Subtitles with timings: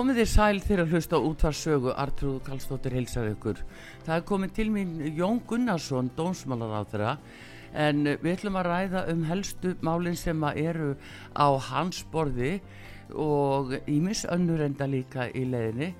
[0.00, 3.58] Komið þið sæl þegar að hlusta útvarsögu Artrúð Kallstóttir heilsar ykkur.
[4.06, 7.10] Það er komið til mín Jón Gunnarsson, dónsmálar á þeirra
[7.82, 10.94] en við ætlum að ræða um helstu málinn sem eru
[11.36, 12.54] á hans borði
[13.12, 15.90] og ímis önnur enda líka í leðinni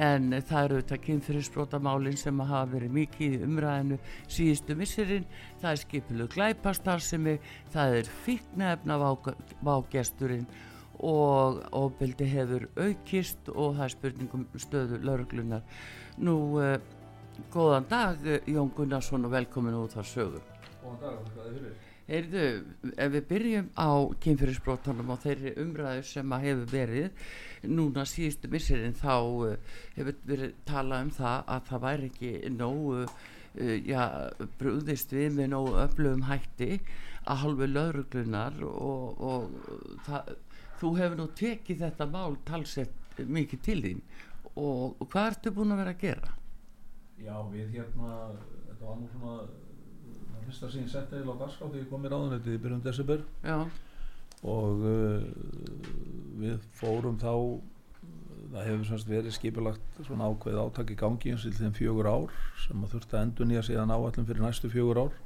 [0.00, 4.00] en það eru þetta kynfyrirsbrótamálinn sem hafa verið mikið í umræðinu
[4.32, 5.28] síðustu missurinn,
[5.60, 9.02] það er skipilu glæpastar það er fyrknefna
[9.60, 10.48] vágesturinn
[11.02, 15.64] og ofbeldi hefur aukist og það er spurningum stöðu lauruglunar.
[16.22, 16.76] Nú, uh,
[17.52, 20.42] góðan dag Jón Gunnarsson og velkomin út á sögu.
[20.82, 21.80] Góðan dag, hvað er fyrir?
[22.12, 22.46] Heyrðu,
[22.98, 23.90] ef við byrjum á
[24.20, 27.28] kynfyrirsbrótanum og þeirri umræðu sem að hefur verið
[27.70, 33.06] núna síðustu misserinn þá uh, hefur verið talað um það að það væri ekki nógu
[33.52, 36.78] já, brúðist við með nógu öflugum hætti
[37.28, 40.32] að halvu lauruglunar og, og það
[40.82, 44.06] þú hefur nú tekið þetta mál talsett mikið til þín.
[44.52, 46.32] Og, og hvað ertu búin að vera að gera?
[47.22, 48.16] Já, við hérna
[48.66, 49.36] þetta var nú svona
[50.32, 53.22] það fyrsta síðan sett eða á dagskátt þegar ég kom í ráðunættið í byrjum desember.
[54.42, 55.26] Og uh,
[56.42, 57.34] við fórum þá
[58.52, 62.32] það hefur semst verið skipilagt svona ákveð áttak í gangi eins og þeim fjögur ár
[62.60, 65.20] sem að þurfti að endur nýja síðan áallum fyrir næstu fjögur ár.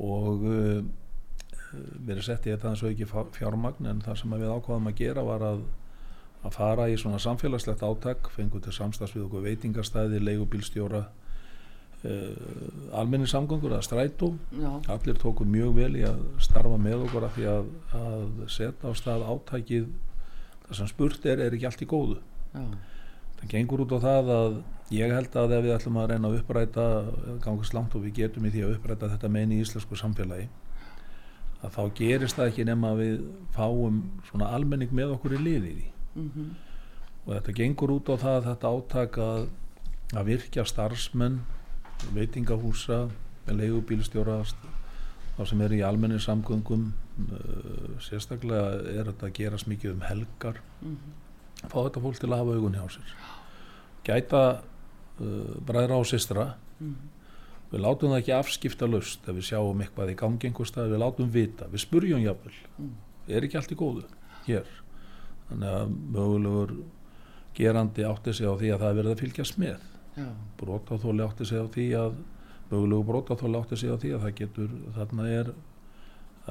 [0.00, 0.84] Og uh,
[1.72, 5.24] verið sett í þetta eins og ekki fjármagn en það sem við ákvaðum að gera
[5.26, 5.62] var að,
[6.42, 13.76] að fara í svona samfélagslegt áttak fengur til samstags við okkur veitingarstæði leigubílstjóra uh, almenningssamgöngur
[13.76, 14.70] að strætu Já.
[14.96, 17.68] allir tóku mjög vel í að starfa með okkur að því að,
[18.00, 18.24] að
[18.56, 19.90] setja á stað áttakið
[20.66, 22.18] það sem spurt er, er ekki allt í góðu
[22.54, 22.64] Já.
[23.40, 24.58] það gengur út á það að
[24.90, 26.88] ég held að ef við ætlum að reyna að uppræta
[27.44, 30.48] gangast langt og við getum í því að uppræta þetta meini í íslensku samfélagi
[31.60, 33.22] að þá gerist það ekki nema að við
[33.54, 35.88] fáum svona almenning með okkur í liði því.
[36.10, 36.50] Mm -hmm.
[37.24, 39.48] og þetta gengur út á það þetta áttak að,
[40.14, 41.40] að virkja starfsmenn
[42.16, 43.08] veitingahúsa
[43.46, 44.42] leigubílstjóra
[45.36, 46.92] þá sem er í almennin samgöngum
[47.32, 50.60] uh, sérstaklega er þetta að gerast mikið um helgar.
[50.80, 51.68] Mm -hmm.
[51.68, 53.14] fá þetta fólk til að hafa augun hjá sér.
[54.04, 54.62] Gæta
[55.20, 57.19] uh, bræðra á sistra mm -hmm
[57.70, 61.02] við látum það ekki afskipta lust ef við sjáum eitthvað í gangi einhver stað við
[61.04, 62.94] látum vita, við spurjum jáfnvel mm.
[63.30, 64.06] er ekki allt í góðu
[64.46, 64.72] hér?
[65.50, 66.74] Þannig að mögulegur
[67.58, 69.88] gerandi átti sig á því að það verði að fylgjast með.
[70.60, 72.20] Brótáþóli átti sig á því að
[72.70, 75.52] mögulegur brótáþóli átti sig á því að það getur þarna er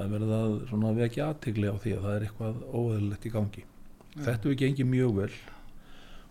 [0.00, 3.64] að verða svona vekja aðtigli á því að það er eitthvað óðurlegt í gangi.
[4.10, 4.22] Já.
[4.26, 5.32] þetta við gengið mjög vel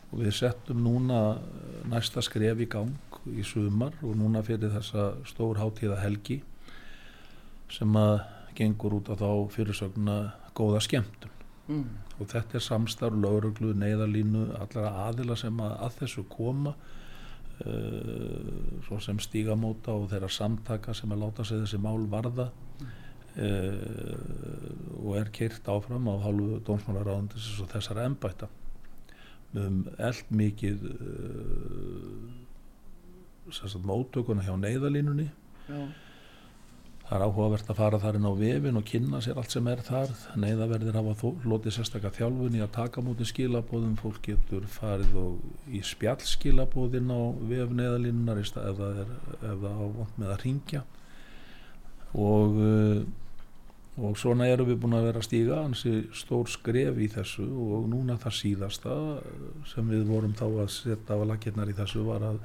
[0.10, 1.20] og við settum núna
[1.88, 6.42] næsta skref í gang í sumar og núna fyrir þessa stór hátíða helgi
[7.70, 8.20] sem að
[8.58, 10.16] gengur út á þá fyrirsögna
[10.58, 11.36] góða skemmtun
[11.70, 11.84] mm.
[12.20, 18.50] og þetta er samstarf, lauruglu, neyðalínu allara aðila sem að, að þessu koma uh,
[18.88, 22.92] svo sem stígamóta og þeirra samtaka sem að láta sig þessi mál varða uh,
[25.00, 28.48] og er kyrt áfram á hálfu dómsmálaráðundis og þessara ennbæta
[29.54, 30.98] við höfum eld mikið uh,
[33.86, 35.28] mótökuna hjá neyðalínunni
[35.70, 35.82] Já.
[37.06, 39.82] það er áhugavert að fara þar inn á vefin og kynna sér allt sem er
[39.86, 40.12] þar.
[40.40, 45.82] Neyðaverðir hafa lotið sérstaklega þjálfun í að taka mútið skilabóðum fólk getur farið og í
[45.86, 50.86] spjall skilabóðin á vef neðalínunar ef það er ef það á vant með að ringja
[52.18, 53.02] og uh,
[54.00, 57.46] og svona erum við búin að vera að stíga hansi stór skref í þessu.
[57.46, 58.96] Og núna það síðasta
[59.68, 62.40] sem við vorum þá að setja á lakirnar í þessu var að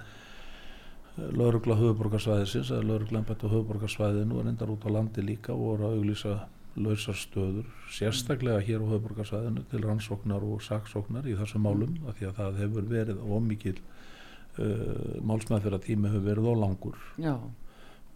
[1.15, 6.01] laurugla höfuborgarsvæðisins eða laurugla ennbætt á höfuborgarsvæðinu og reyndar út á landi líka voru að
[6.01, 6.35] auglýsa
[6.75, 12.31] lausar stöður, sérstaklega hér á höfuborgarsvæðinu til rannsóknar og saksóknar í þessum málum af því
[12.31, 17.37] að það hefur verið ómikið uh, málsmeðfyrra tími hefur verið ólangur Já.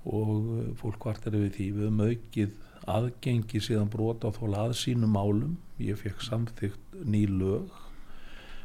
[0.02, 4.64] og uh, fólk hvart er við því við höfum aukið aðgengi síðan brota á þóla
[4.64, 5.58] að sínum málum.
[5.78, 7.68] Ég fekk samþygt ný lög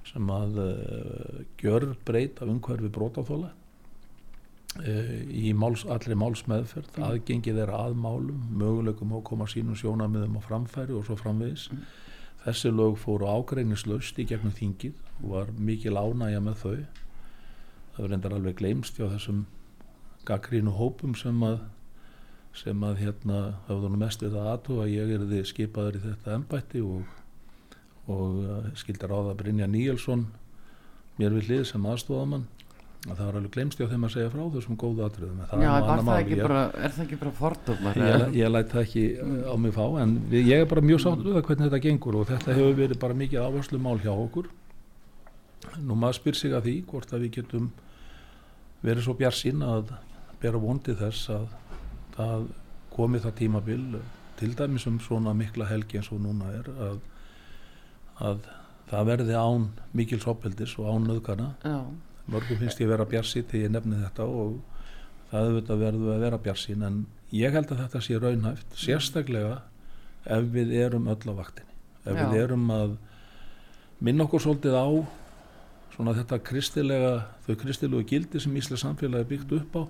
[0.08, 3.54] sem að uh, gjör breyt af umhverfi brota á þóla
[4.82, 7.04] í máls, allri málsmeðferð mm.
[7.06, 11.84] aðgengið er aðmálum möguleikum á að koma sínum sjónamiðum á framfæri og svo framvegis mm.
[12.48, 18.18] þessi lög fóru ágreinislaust í gegnum þingið og var mikil ánægja með þau það verður
[18.18, 19.46] endar alveg gleimst hjá þessum
[20.26, 21.62] gaggrínu hópum sem að
[22.58, 26.02] sem að hérna hafðu nú mest við það aðtú að ég er þið skipaður í
[26.04, 27.14] þetta ennbætti og,
[28.14, 30.28] og eh, skildar á það Brynja Níelsson
[31.18, 32.46] mér við hlið sem aðstofamann
[33.04, 35.88] að það var alveg glemst á þeim að segja frá þessum góðu atriðum Já, er
[35.88, 36.02] það,
[36.40, 37.92] bara, er það ekki bara fordóma?
[38.00, 39.04] Ég, ég læt það ekki
[39.44, 42.30] á mig fá en við, ég er bara mjög sátt við hvernig þetta gengur og
[42.30, 44.48] þetta hefur verið bara mikið áherslu mál hjá okkur.
[45.84, 47.68] Nú maður spyr sig að því hvort að við getum
[48.84, 49.92] verið svo bjart sín að
[50.40, 51.46] bera vondi þess að
[52.16, 52.48] það
[52.94, 53.84] komi það tímabil
[54.40, 56.98] til dæmis um svona mikla helgi eins og núna er að,
[58.32, 58.50] að
[58.92, 61.80] það verði án mikil soppeldis og án nöðkana Já
[62.32, 64.60] mörgum finnst ég að vera bjarsi til ég nefni þetta og
[65.32, 67.00] það auðvitað verður að vera bjarsin en
[67.34, 69.58] ég held að þetta sé raunhæft sérstaklega
[70.24, 71.74] ef við erum öll á vaktinni
[72.06, 72.28] ef Já.
[72.30, 72.96] við erum að
[74.04, 74.88] minna okkur svolítið á
[75.96, 77.14] svona þetta kristilega
[77.46, 79.84] þau kristilegu gildi sem Íslands samfélagi byggt upp á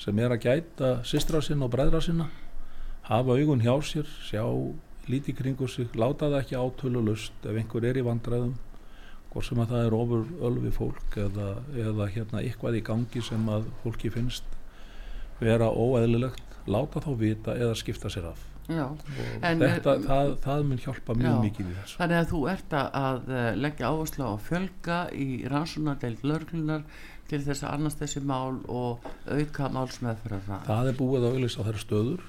[0.00, 2.28] sem er að gæta sistra sinna og bræðra sinna
[3.08, 4.44] hafa augun hjá sér sjá
[5.06, 8.56] lítið kringu sig láta það ekki átölu lust ef einhver er í vandræðum
[9.36, 11.46] hvort sem að það er ofur ölfi fólk eða,
[11.76, 14.54] eða hérna eitthvað í gangi sem að fólki finnst
[15.42, 18.44] vera óeðlilegt láta þá vita eða skipta sér af.
[18.66, 18.86] Já,
[19.42, 21.98] þetta, það, það mun hjálpa mjög já, mikið í þessu.
[22.00, 26.88] Þannig að þú ert að eh, leggja áherslu á að fjölga í rannsónadeild lörglunar
[27.30, 31.68] til þess að annars þessi mál og auka málsmeðfyrir það Það er búið að auðvisa
[31.68, 32.24] þær stöður.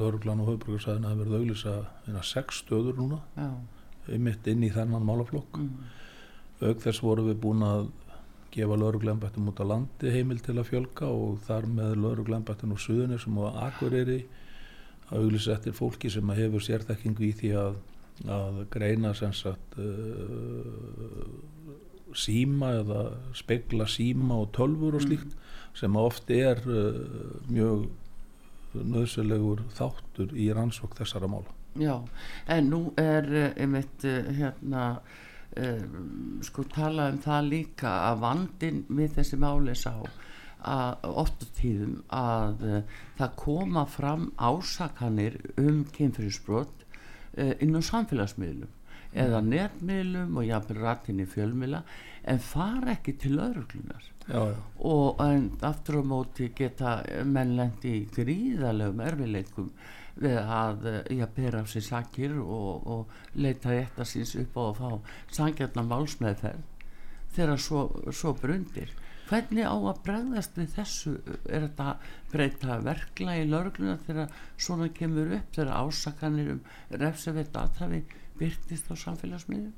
[0.00, 3.20] Lörglan og höfbrukarsæðina hefur verið að auðvisa sex stöður núna.
[4.08, 5.60] Einmitt inn í þennan málaflokk.
[5.60, 5.92] Mm
[6.62, 7.88] auk þess voru við búin að
[8.54, 13.22] gefa lauruglembættum út á landi heimil til að fjölka og þar með lauruglembættum úr suðunir
[13.22, 14.20] sem á Akureyri
[15.10, 17.80] að auglýsa eftir fólki sem hefur sérþekkingu í því að,
[18.30, 21.26] að greina sagt, uh,
[22.14, 23.02] síma eða
[23.36, 25.08] spegla síma og tölfur og mm.
[25.08, 25.50] slíkt mm.
[25.82, 27.02] sem ofti er uh,
[27.50, 27.88] mjög
[28.74, 31.50] nöðsölegur þáttur í rannsók þessara mála.
[31.78, 31.98] Já,
[32.50, 34.86] en nú er uh, einmitt uh, hérna
[36.44, 39.92] sko tala um það líka að vandin við þessi máli sá
[40.64, 42.78] að ofta tíðum að uh,
[43.18, 49.18] það koma fram ásakanir um kynfyrirsbrot uh, inn á samfélagsmiðlum mm.
[49.26, 51.82] eða netmiðlum og jáfnveg ratin í fjölmiðla
[52.32, 54.10] en fara ekki til öðruglunar
[54.80, 55.20] og
[55.68, 56.94] aftur á móti geta
[57.28, 59.68] mennlendi gríðalegum erfileikum
[60.20, 64.62] við að í að bera af sér sakir og, og leita þetta síns upp á
[64.64, 64.90] að fá
[65.38, 66.92] sangjarnar málsmeðferð
[67.34, 68.92] þegar svo, svo brundir
[69.28, 71.14] hvernig á að bregðast við þessu?
[71.48, 71.96] Er þetta
[72.32, 76.62] breyta verkla í laurugluna þegar svona kemur upp þegar ásakanir um
[77.02, 78.04] refseveit aðtafi
[78.38, 79.72] byrtist á samfélagsmiðlu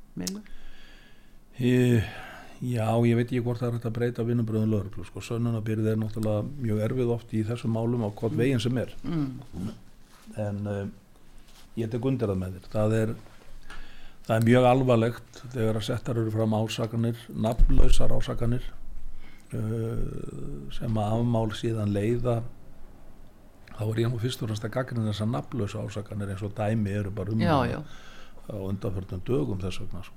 [2.56, 6.46] Já, ég veit ekki hvort það er að breyta vinnubröðum lauruglu, sko, sönnunabyrðið er náttúrulega
[6.64, 8.94] mjög erfið oft í þessum málum á hvort veginn sem er.
[9.04, 9.74] Mm
[10.34, 10.82] en uh,
[11.78, 13.14] ég tek undir það með þér það er,
[14.26, 18.68] það er mjög alvarlegt þegar að settar eru fram ásakanir nafnlausar ásakanir
[19.56, 22.40] uh, sem að afmál síðan leiða
[23.76, 26.96] þá er ég nú fyrst og fremst að gagna þessar nafnlausa ásakanir eins og dæmi
[26.96, 27.80] eru bara um já, já.
[28.48, 30.16] á undanfjörðum dögum þess vegna sko.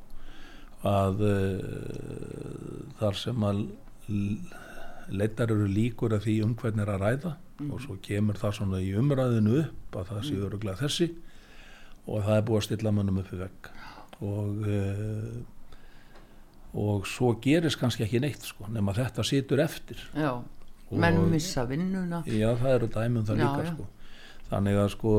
[0.88, 3.66] að uh, þar sem að
[5.12, 7.70] leittar eru líkur að því um hvernig er að ræða mm.
[7.74, 10.46] og svo kemur það svona í umræðinu upp að það sé mm.
[10.48, 11.10] öruglega þessi
[12.10, 13.72] og það er búið að stilla mannum uppi vekk
[14.26, 15.40] og uh,
[16.80, 20.36] og svo gerist kannski ekki neitt sko, nema þetta situr eftir Já,
[20.92, 23.72] menn missa vinnuna Já, það eru dæmum það já, líka já.
[23.74, 23.88] sko
[24.50, 25.16] þannig að sko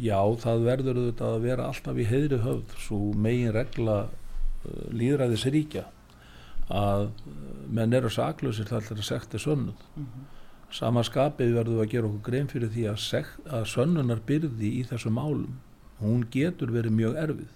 [0.00, 5.46] já það verður auðvitað að vera alltaf í heðri höfð svo megin regla uh, líðræðis
[5.52, 5.84] ríkja
[6.72, 7.10] að
[7.68, 10.24] menn eru saklausir þar til að sekta sönnuð mm -hmm.
[10.70, 14.82] sama skapið verður að gera okkur grein fyrir því að, sekt, að sönnunar byrði í
[14.84, 15.60] þessu málum.
[16.00, 17.52] Hún getur verið mjög erfið.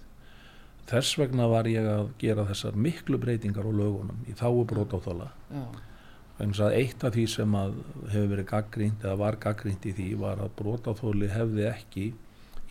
[0.86, 4.98] Þess vegna var ég að gera þessar miklu breytingar á lögunum í þáu brót á
[4.98, 5.30] þóla
[6.40, 10.40] þannig að eitt af því sem hefur verið gaggrínt eða var gaggrínt í því var
[10.40, 12.06] að brót á þóli hefði ekki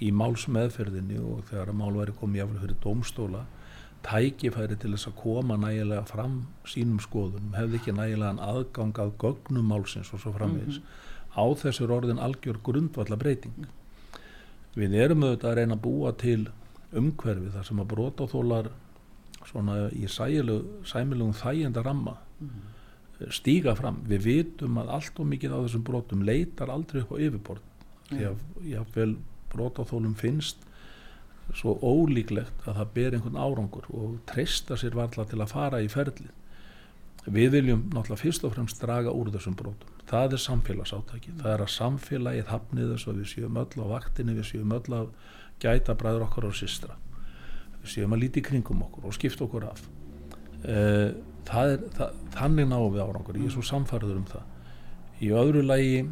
[0.01, 3.43] í málsmeðferðinni og þegar að mál væri komið jáfnlega fyrir domstóla
[4.05, 10.13] tækifæri til þess að koma nægilega fram sínum skoðunum, hefði ekki nægilegan aðgangað gögnum málsins
[10.13, 11.41] og svo framvegis mm -hmm.
[11.41, 13.67] á þessur orðin algjör grundvalla breyting
[14.75, 16.49] við erum auðvitað að reyna að búa til
[16.99, 18.69] umhverfi þar sem að brotáþólar
[19.49, 23.29] svona í sæmilugum þægjenda ramma mm.
[23.33, 24.01] stíga fram.
[24.09, 28.15] Við vitum að allt og mikið á þessum brotum leitar aldrei upp á yfirbord mm.
[28.15, 29.13] því að jáfnvel
[29.53, 30.65] brotáþólum finnst
[31.57, 35.89] svo ólíklegt að það ber einhvern árangur og treysta sér varla til að fara í
[35.91, 36.29] ferlið.
[37.29, 39.97] Við viljum náttúrulega fyrst og fremst draga úr þessum brotum.
[40.09, 41.33] Það er samfélagsátæki.
[41.33, 41.41] Mm.
[41.43, 44.95] Það er að samfélagið hafnið þess að við séum öll á vaktinni, við séum öll
[45.01, 45.11] að
[45.61, 46.95] gæta bræður okkar og systra
[47.79, 49.83] við séum að líti kringum okkur og skipta okkur af
[50.67, 51.09] uh,
[51.47, 55.63] það er, það, þannig náum við árangur ég er svo samfærður um það í öðru
[55.65, 56.03] lægi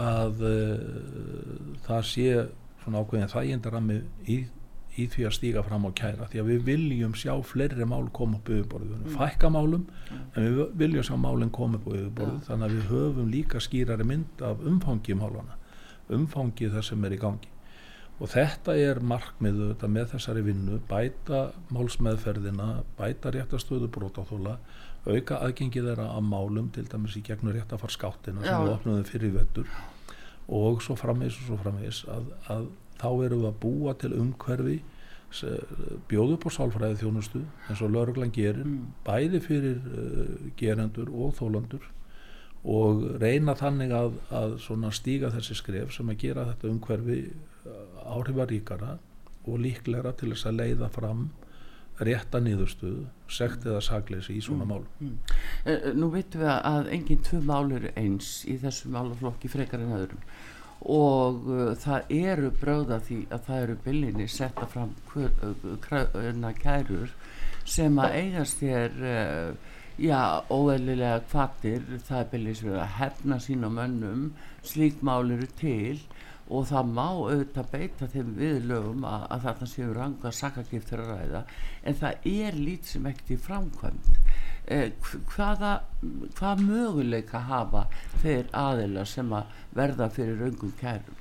[0.00, 2.28] að uh, það sé
[2.84, 3.98] svona ákveðin þægindarami
[4.30, 4.38] í,
[4.98, 8.40] í því að stíga fram á kæra því að við viljum sjá fleiri mál koma
[8.40, 12.66] upp yfirborðu, við viljum fækka málum en við viljum sjá málinn koma upp yfirborðu þannig
[12.66, 15.60] að við höfum líka skýrari mynd af umfangi málana
[16.14, 17.50] umfangi þar sem er í gangi.
[18.20, 21.40] Og þetta er markmiðu þetta með þessari vinnu, bæta
[21.72, 22.68] málsmeðferðina,
[22.98, 24.58] bæta réttastöðu brótáþóla,
[25.06, 28.74] auka aðgengið þeirra að málum, til dæmis í gegnur rétt að fara skáttina sem við
[28.74, 29.72] opnum fyrir vettur
[30.50, 32.64] og svo framvegs og svo framvegs að, að
[33.00, 34.80] þá erum við að búa til umhverfi
[36.10, 38.80] bjóðu upp á sálfræði þjónustu eins og lauruglan gerir mm.
[39.06, 41.84] bæði fyrir uh, gerendur og þólandur
[42.66, 44.56] og reyna þannig að, að
[44.92, 47.20] stíga þessi skref sem að gera þetta umhverfi
[48.04, 48.98] áhrifaríkara
[49.48, 51.28] og líklegra til þess að leiða fram
[52.00, 54.84] rétta niðurstuðu, sekt eða sagleysi í svona mm, mál.
[55.00, 55.16] Mm.
[55.66, 55.98] Mm.
[56.00, 60.22] Nú veitum við að enginn tvö mál eru eins í þessu málaflokki frekar en öðrum
[60.80, 64.94] og uh, það eru bröða því að það eru byllinni setta fram
[66.62, 67.12] kærur
[67.68, 73.66] sem að eigast þér uh, já, óeðlilega kvartir það er byllis við að hefna sín
[73.68, 74.30] á mönnum.
[74.64, 76.00] Slík mál eru til
[76.50, 81.42] og það má auðvitað beita þeim viðlögum að, að þarna séu ranga sakagiftur að ræða.
[81.86, 84.08] En það er lít sem ekkert í framkvæmt
[84.66, 84.90] eh,
[85.30, 85.74] hvaða
[86.38, 87.84] hvað möguleika hafa
[88.24, 91.16] þeir aðila sem að verða fyrir raungum kærum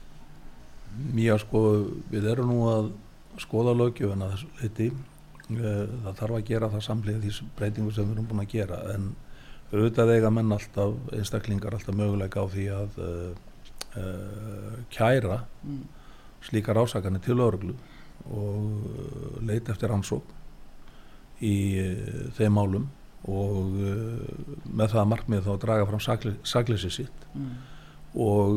[1.19, 1.61] Já sko
[2.09, 2.91] við erum nú að
[3.39, 8.17] skoða lögjöfuna þessu liti eh, það þarf að gera það samlega því breytingu sem við
[8.17, 9.11] erum búin að gera en
[9.69, 13.33] auðvitað eiga menn alltaf einstaklingar alltaf möguleika á því að uh,
[14.01, 15.83] uh, kæra mm.
[16.47, 17.75] slíkar ásakanir til örglu
[18.33, 20.33] og leita eftir ansók
[21.45, 21.53] í
[21.83, 22.89] uh, þeim málum
[23.29, 23.75] og
[24.63, 27.49] með það markmið þá að draga fram sakli, sakleysi sitt mm.
[28.17, 28.55] Og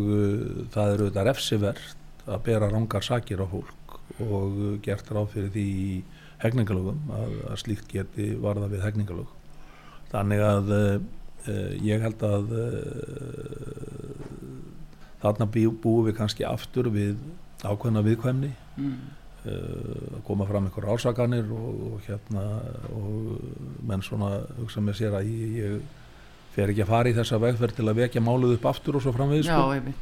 [0.72, 5.66] það eru þetta refsivert að bera rangar sakir á fólk og gert ráð fyrir því
[5.82, 6.02] í
[6.42, 9.30] hegningalögum að, að slíkt geti varða við hegningalög
[10.12, 10.98] þannig að uh,
[11.82, 12.66] ég held að uh,
[15.22, 17.16] þarna búum við kannski aftur við
[17.62, 18.94] ákveðna viðkvæmni mm.
[19.46, 22.46] uh, að koma fram einhver ásaganir og, og hérna
[22.90, 23.10] og
[23.88, 25.98] menn svona hugsa með sér að ég, ég
[26.52, 29.12] fer ekki að fara í þessa vegferð til að vekja máluð upp aftur og svo
[29.16, 29.92] framvegis sko.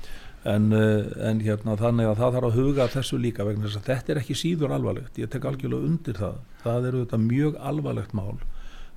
[0.51, 3.91] en, uh, en hérna þannig að það þarf að huga þessu líka vegna þess að
[3.91, 5.21] þetta er ekki síður alvarlegt.
[5.21, 6.41] Ég tek algjörlega undir það.
[6.65, 8.41] Það eru þetta mjög alvarlegt mál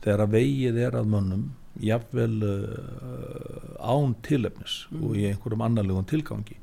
[0.04, 1.44] þegar að vegið er að mönnum
[1.84, 5.04] jafnvel uh, án tilefnis mm.
[5.04, 6.58] og í einhverjum annarlegum tilgangi.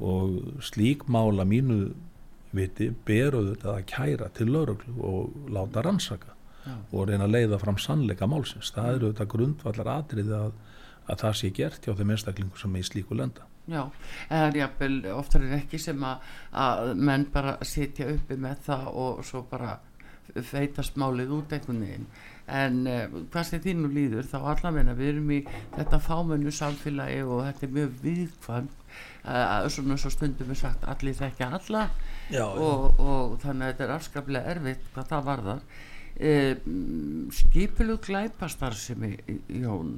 [0.00, 1.92] Og slík mála mínu
[2.52, 6.36] viti beruðu þetta að kæra til lauruglu og láta rannsaka
[6.66, 6.76] ja.
[6.90, 8.72] og reyna að leiða fram sannleika málsins.
[8.74, 10.52] Það eru þetta grundvallar atrið að,
[11.06, 13.48] að það sé gert hjá þeim einstaklingu sem er í slíku lenda.
[13.70, 13.84] Já,
[14.34, 16.22] en jáfnvel oftar er ekki sem að,
[16.58, 19.76] að menn bara sitja uppi með það og svo bara
[20.48, 22.06] feitast málið út einhvern veginn.
[22.52, 25.40] En uh, hvað sem þínu líður þá allavegna við erum í
[25.76, 31.16] þetta fámennu samfélagi og þetta er mjög viðkvæmt uh, svona svo stundum er sagt allir
[31.20, 31.86] þekkja alla.
[32.32, 35.64] Já, og, og þannig að þetta er afskaplega erfitt hvað það varðar
[36.20, 36.54] uh,
[37.32, 39.16] skipilu glæpastar sem er
[39.48, 39.96] Jón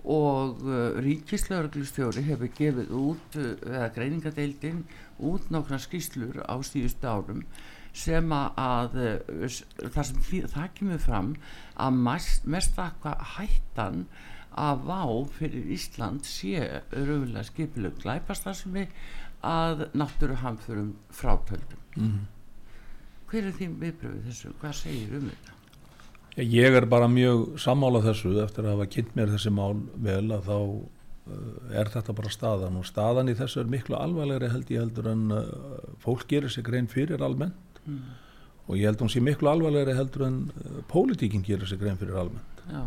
[0.00, 4.84] og uh, ríkislauglustjóri hefur gefið út uh, eða greiningadeildin
[5.18, 7.44] út nokkna skýslur á síðustu árum
[7.92, 8.92] sem að
[9.90, 10.20] það sem
[10.52, 11.32] það kemur fram
[11.74, 12.78] að mest, mest
[13.34, 14.04] hættan
[14.58, 15.02] að vá
[15.34, 16.60] fyrir Ísland sé
[16.92, 18.86] raunverulega skipilug glæpastasmi
[19.46, 22.18] að náttúru hamförum frátöldum mm.
[23.30, 25.56] Hver er þín viðbröðu þessu, hvað segir um þetta?
[26.40, 30.48] Ég er bara mjög sammála þessu eftir að hafa kynnt mér þessi mál vel að
[30.48, 34.84] þá uh, er þetta bara staðan og staðan í þessu er miklu alvarlegri held ég
[34.84, 35.44] heldur en uh,
[36.02, 38.00] fólk gerir sig grein fyrir almennt mm.
[38.66, 42.18] og ég held hún sé miklu alvarlegri heldur en uh, pólitíkinn gerir sig grein fyrir
[42.22, 42.84] almennt Já.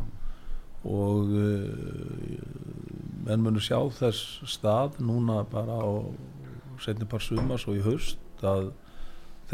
[0.87, 1.31] og
[3.23, 5.91] menn munur sjá þess stað núna bara á
[6.83, 8.71] setni par sumas og í haust að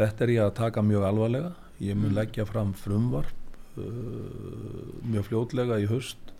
[0.00, 2.16] þetta er ég að taka mjög alvarlega ég mun mm.
[2.18, 3.36] leggja fram frumvarp
[3.78, 6.32] Uh, mjög fljótlega í höst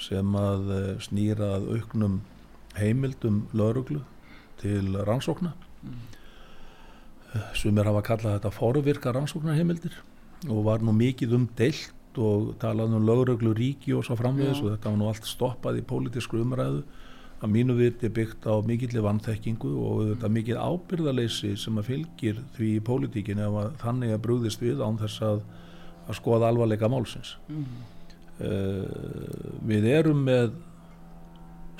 [0.00, 2.16] sem að uh, snýra að auknum
[2.74, 4.00] heimildum lauruglu
[4.58, 6.00] til rannsókna mm.
[7.54, 10.00] sem er hafa kallað þetta forvirka rannsóknarheimildir
[10.50, 14.64] og var nú mikið um deilt og talað um lauruglu ríki og svo framvegis Já.
[14.64, 16.82] og þetta var nú allt stoppað í pólitísku umræðu
[17.44, 22.70] að mínu viti byggt á mikillir vannþekkingu og þetta mikið ábyrðaleysi sem að fylgir því
[22.78, 25.42] í pólitíkin ef að þannig að brúðist við án þess að
[26.04, 27.82] að skoða alvarleika málsins mm -hmm.
[28.48, 30.52] uh, við erum með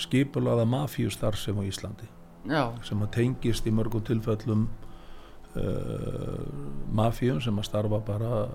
[0.00, 2.08] skipulaða mafíustar sem á Íslandi
[2.48, 2.72] Já.
[2.84, 4.68] sem að tengist í mörgum tilfellum
[5.56, 6.44] uh,
[6.92, 8.48] mafíum sem að starfa bara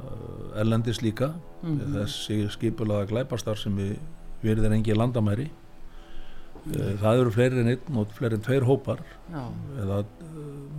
[0.56, 1.94] ellendis líka mm -hmm.
[1.94, 3.98] þessi skipulaða glæpastar sem við
[4.44, 5.50] verðum engi landamæri
[6.68, 9.44] það eru fleiri en einn og fleiri en tveir hópar Já.
[9.84, 10.00] eða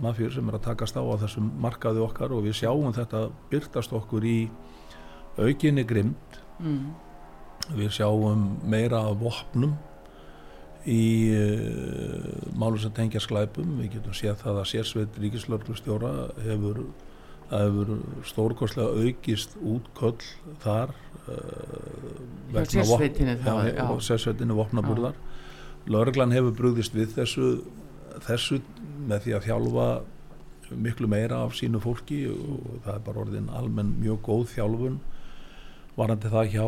[0.01, 3.93] mafíur sem er að takast á á þessum markaði okkar og við sjáum þetta byrtast
[3.97, 4.37] okkur í
[5.39, 6.83] aukinni grimd mm.
[7.77, 9.77] við sjáum meira af vopnum
[10.89, 13.77] í uh, málum sem tengja sklæpum.
[13.81, 16.83] Við getum séð það að sérsveit ríkislörglustjóra hefur,
[17.51, 17.91] hefur
[18.25, 20.17] stórkostlega aukist útköll
[20.63, 20.95] þar
[21.29, 22.63] uh,
[24.01, 25.19] sérsveitinu vopnaburðar
[25.89, 27.47] Lörglan hefur brúðist við þessu,
[28.25, 28.59] þessu
[29.07, 29.87] með því að þjálfa
[30.71, 34.99] miklu meira af sínu fólki og það er bara orðin almenn mjög góð þjálfun
[35.97, 36.67] varandi það hjá,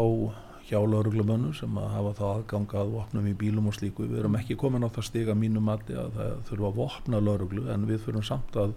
[0.67, 4.07] hjá lauruglumönnum sem að hafa þá aðgangað vopnum í bílum og slíku.
[4.09, 7.87] Við erum ekki komin á það stiga mínum að það þurfa að vopna lauruglu en
[7.87, 8.75] við þurfum samt að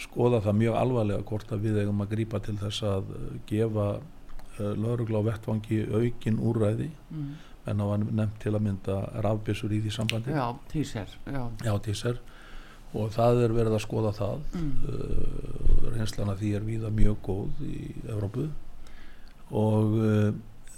[0.00, 3.12] skoða það mjög alvarlega hvort að við eigum að grýpa til þess að
[3.48, 7.30] gefa uh, lauruglu á vettvangi aukin úrræði mm.
[7.66, 10.34] En það var nefnt til að mynda rafbissur í því sambandi.
[10.34, 11.14] Já, tíser.
[11.26, 12.20] Já, Já tíser
[12.96, 14.68] og það er verið að skoða það mm.
[14.90, 18.46] uh, reynslana því er viða mjög góð í Evrópu
[19.56, 20.30] og uh,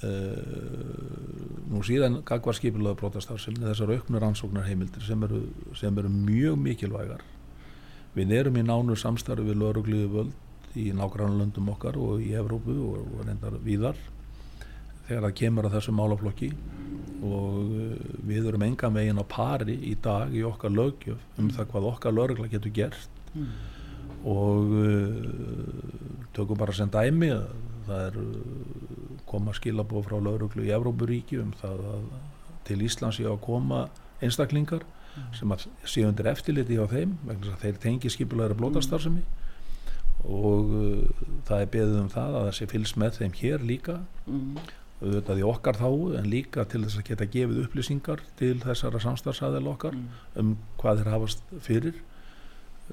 [0.09, 0.43] uh,
[1.69, 5.45] nú síðan gagvar skipilaða brotastarfsefni þessar auknur ansóknar heimildir sem eru,
[5.79, 7.25] sem eru mjög mikilvægar
[8.17, 13.13] við erum í nánu samstarfi við laurugliðu völd í nágrannlöndum okkar og í Evrópu og,
[13.19, 13.99] og reyndar víðar
[15.09, 16.51] þegar það kemur að þessu málaflokki
[17.25, 17.95] og uh,
[18.29, 22.15] við erum enga veginn á pari í dag í okkar lögjöf um það hvað okkar
[22.15, 23.49] laurugla getur gert mm.
[24.31, 27.49] og uh, tökum bara sem dæmi að
[27.89, 32.07] það er uh, koma skilabóð frá lauruglu í Evrópuríki um það að
[32.69, 33.87] til Íslands ég á að koma
[34.23, 35.29] einstaklingar mm.
[35.41, 39.39] sem að séu undir eftirliti á þeim vegna að þeir tengi blótastarfsemi mm.
[40.29, 44.03] og uh, það er beðið um það að það sé fylgst með þeim hér líka
[44.27, 44.69] mm.
[44.99, 49.67] Auðvitað í okkar þá en líka til þess að geta gefið upplýsingar til þessara samstarfsæðil
[49.73, 50.07] okkar mm.
[50.43, 52.01] um hvað þeir hafast fyrir.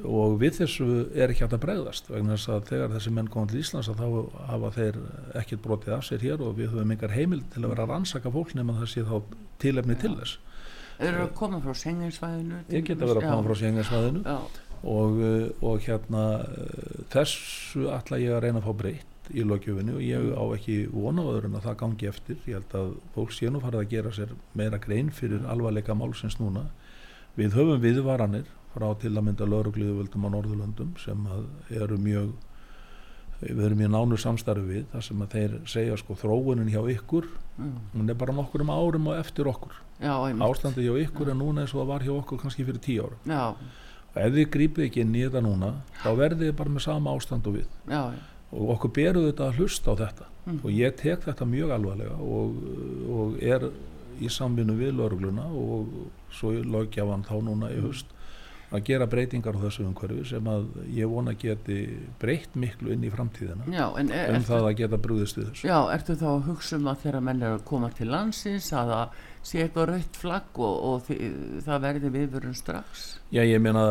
[0.03, 3.47] Og við þessu er ekki hægt að bregðast vegna þess að þegar þessi menn koma
[3.47, 4.03] til Íslands þá
[4.49, 4.99] hafa þeir
[5.39, 8.33] ekkert brotið af sér hér og við höfum yngar heimil til að vera að rannsaka
[8.35, 9.15] fólk nema sé þá
[9.63, 10.01] tilefni ja.
[10.03, 10.37] til þess.
[10.99, 14.35] Þeir eru að koma frá senginsvæðinu Þeir geta verið að koma frá senginsvæðinu
[14.85, 19.97] og, eh, og hérna eh, þessu ætla ég að reyna að fá breytt í lögjöfinu
[19.97, 23.49] og ég á ekki vonaður en að það gangi eftir ég held að fólk sé
[23.49, 26.67] nú farið að gera sér meira grein fyrir alvarleika málsins núna
[27.35, 31.27] við höfum viðvaranir frá til að mynda laurugliðuvöldum á Norðurlöndum sem
[31.71, 32.35] eru mjög
[33.41, 37.27] við erum mjög nánu samstarfi við þar sem að þeir segja sko þróunin hjá ykkur
[37.59, 37.73] mm.
[37.95, 41.35] hún er bara nokkur um árum og eftir okkur ástandi hjá ykkur ja.
[41.35, 43.43] en núna eins og það var hjá okkur kannski fyrir tíu árum Já.
[44.15, 47.51] ef þið grípið ekki inn í þetta núna þá verðið þið bara með sama ástand
[47.51, 48.03] og við Já.
[48.51, 50.59] Og okkur beruð þetta að hlusta á þetta mm.
[50.61, 52.59] og ég tek þetta mjög alvarlega og,
[53.15, 53.69] og er
[54.21, 55.89] í samvinnu við laurugluna og
[56.33, 58.14] svo lögjafan þá núna í höst
[58.75, 61.77] að gera breytingar á þessu umhverfi sem að ég vona geti
[62.21, 63.67] breytt miklu inn í framtíðina.
[63.71, 65.69] Já, um ertu, það að geta brúðist við þessu.
[65.69, 68.93] Já, ertu þá að hugsa um að þegar menn er að koma til landsins að
[68.93, 71.17] það sé eitthvað rautt flagg og, og þi,
[71.65, 73.07] það verði viðvörun strax?
[73.29, 73.83] Já, ég meina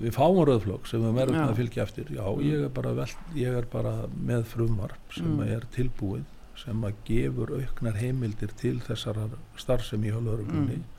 [0.00, 2.12] við fáum rauðflagg sem við verðum að fylgja eftir.
[2.14, 2.44] Já, mm.
[2.48, 5.50] ég er bara, vel, ég er bara með frumvarp sem mm.
[5.56, 6.28] er tilbúið
[6.62, 9.20] sem að gefur auknar heimildir til þessar
[9.60, 10.90] starfsemi í hálfuröflunni mm.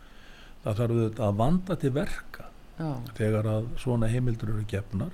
[0.65, 2.89] það þarf að vanda til verka Já.
[3.17, 5.13] þegar að svona heimildur eru gefnar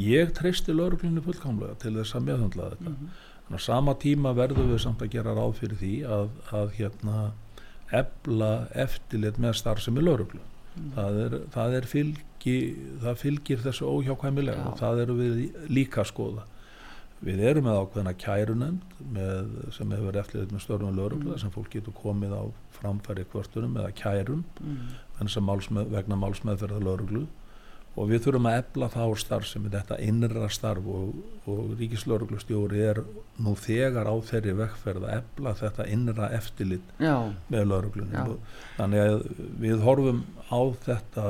[0.00, 3.20] ég treysti lauruglunni fullkomlega til þess að meðhandla þetta mm -hmm.
[3.46, 6.28] þannig að sama tíma verðum við samt að gera ráð fyrir því að,
[6.60, 7.32] að hérna
[7.92, 10.92] ebla eftirlit með starfsemi lauruglu mm.
[10.96, 12.56] það er, það er fylgi
[13.02, 16.46] það fylgir þessu óhjákvæmilega það eru við líka að skoða
[17.22, 21.42] Við erum með ákveðina kærunend með, sem hefur eftirleitt með störnum laurugla mm.
[21.42, 22.42] sem fólk getur komið á
[22.74, 25.38] framfæri kvörtunum eða kærum mm.
[25.46, 27.28] málsmeð, vegna málsmeðferða lauruglu
[27.92, 31.12] og við þurfum að ebla þá starf sem er þetta innra starf og,
[31.50, 33.02] og ríkislauruglustjóri er
[33.44, 37.16] nú þegar á þeirri vekkferð að ebla þetta innra eftirlit Já.
[37.52, 38.38] með lauruglunum.
[38.78, 39.26] Þannig að
[39.60, 41.26] við horfum á þetta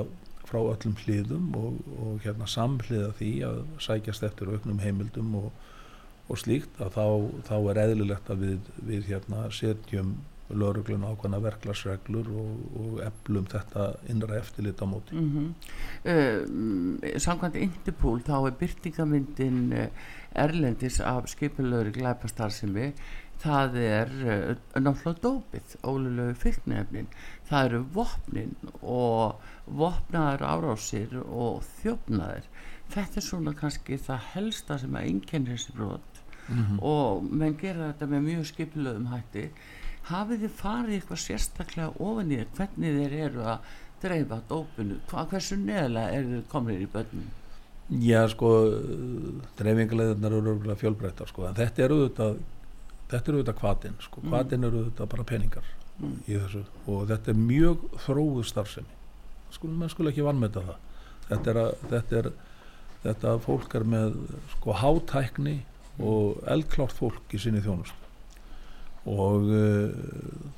[0.46, 5.50] frá öllum hlýðum og, og hérna samhliða því að sækjast eftir auknum heimildum og
[6.28, 7.06] og slíkt að þá,
[7.48, 10.14] þá er eðlilegt að við, við hérna setjum
[10.52, 15.16] lauruglun ákvæmna verklagsreglur og, og eflum þetta innra eftirlit á móti.
[15.16, 15.48] Mm -hmm.
[16.12, 19.88] uh, Samkvæmt Interpol þá er byrtingamyndin eh,
[20.34, 22.92] Erlendis af skipilöru glæpastarðsimi
[23.42, 27.08] það er uh, náttúrulega dópið ólulegu fylgnefnin
[27.48, 32.46] það eru vopnin og vopnaðar árásir og þjófnaðir.
[32.92, 36.11] Þetta er svona kannski það helsta sem að einkennir þessi brot
[36.48, 36.82] mm -hmm.
[36.82, 39.50] og menn gera þetta með mjög skipilöðum hætti
[40.08, 43.58] hafið þið farið eitthvað sérstaklega ofan í hvernig þeir eru að
[44.02, 47.28] dreifa dópinu, Hva, hversu neðlega eru þið komin í börnum?
[48.02, 48.48] Já sko
[49.58, 52.40] dreifingarleðunar eru örgulega fjölbreyttar sko en þetta eru auðvitað
[53.12, 54.66] þetta eru auðvitað kvatin sko, kvatin mm.
[54.66, 55.66] eru auðvitað bara peningar
[55.98, 56.14] mm.
[56.26, 58.96] í þessu og þetta er mjög þróðu starfsemi
[59.52, 60.78] sko, mann skulle ekki vannmeta það
[61.28, 62.30] þetta er að þetta er
[63.02, 64.16] þetta fólk er með
[64.54, 65.56] sko hátækni
[66.00, 67.98] og eldklárt fólk í sinni þjónust
[69.08, 69.90] og uh,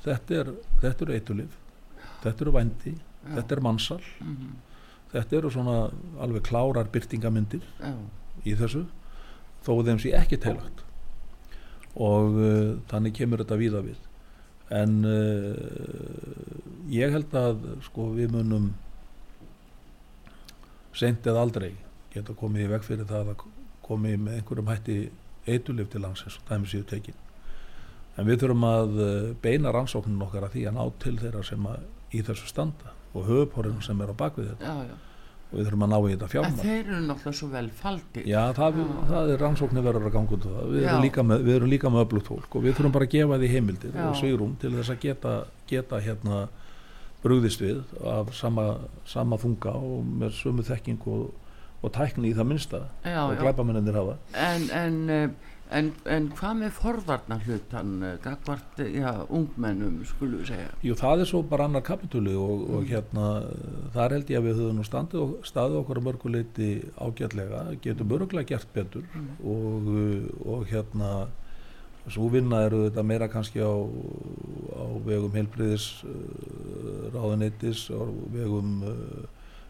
[0.05, 1.57] þetta er þetta eru eitulif
[2.23, 3.35] þetta eru vændi, Já.
[3.35, 4.53] þetta er mannsal mm -hmm.
[5.11, 5.77] þetta eru svona
[6.19, 7.65] alveg klárar byrtingamindir
[8.45, 8.85] í þessu
[9.65, 10.85] þó þeim sé ekki teilagt
[11.95, 13.99] og uh, þannig kemur þetta víða við.
[14.75, 18.71] En uh, ég held að sko við munum
[20.95, 21.73] seint eða aldrei
[22.13, 23.45] geta komið í veg fyrir það að
[23.85, 24.97] komið með einhverjum hætti
[25.47, 27.17] eitulif til landsins og dæmi síðu tekin.
[28.15, 31.67] En við þurfum að eh, beina rannsóknun okkar að því að ná til þeirra sem
[32.15, 34.71] í þessu standa og höfuporinn sem er á bakvið þetta.
[34.71, 34.95] Já, já.
[35.45, 38.41] og við þurfum að ná í þetta fjármar Þeir eru náttúrulega svo vel faldi Já,
[38.57, 38.89] það, já.
[39.11, 41.49] það er rannsóknir verður að ganga út við, við erum líka með,
[41.95, 44.93] með öflugt fólk og við þurfum bara að gefa því heimildir og svýrum til þess
[44.95, 45.35] að geta,
[45.71, 46.41] geta hérna
[47.25, 48.67] brúðist við af sama,
[49.09, 51.44] sama þunga og með sömu þekking og
[51.85, 56.57] og tækni í það minsta já, og glæbamennir hafa en, en, eh, en, en hvað
[56.61, 61.69] með forvarnar hlutan eh, gagvart, já, ungmennum skulum við segja Jú, það er svo bara
[61.69, 62.89] annar kapitúli og, og mm.
[62.91, 63.29] hérna
[63.95, 68.75] þar held ég að við höfum nú standið, staðið okkar mörguleiti ágætlega getum öruglega gert
[68.75, 69.31] betur mm.
[69.55, 69.91] og,
[70.55, 71.15] og hérna
[72.05, 75.87] svo vinna eru þetta meira kannski á, á vegum heilbriðis
[77.15, 78.01] ráðuneytis á
[78.33, 78.83] vegum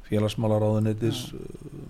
[0.06, 1.32] félagsmálaráðunitis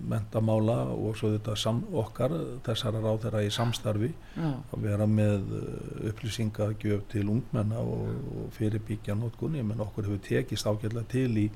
[0.08, 2.32] mentamála og svo þetta sam, okkar
[2.64, 4.48] þessara ráð þeirra í samstarfi Já.
[4.72, 5.66] að vera með uh,
[6.10, 11.46] upplýsingagjöf til ungmenna og, og fyrirbyggja notkunni, menn okkur hefur tekist ágætlega til í,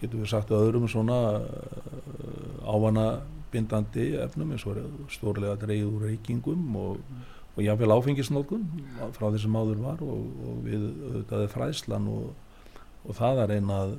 [0.00, 3.06] getur við sagt öðrum svona uh, ávana
[3.52, 4.80] bindandi efnum eins og
[5.12, 7.02] stórlega dreyður reykingum og,
[7.52, 8.64] og jáfnveil áfengisnótkun
[9.18, 13.94] frá því sem áður var og, og við auðvitaði fræðslan og það er einað að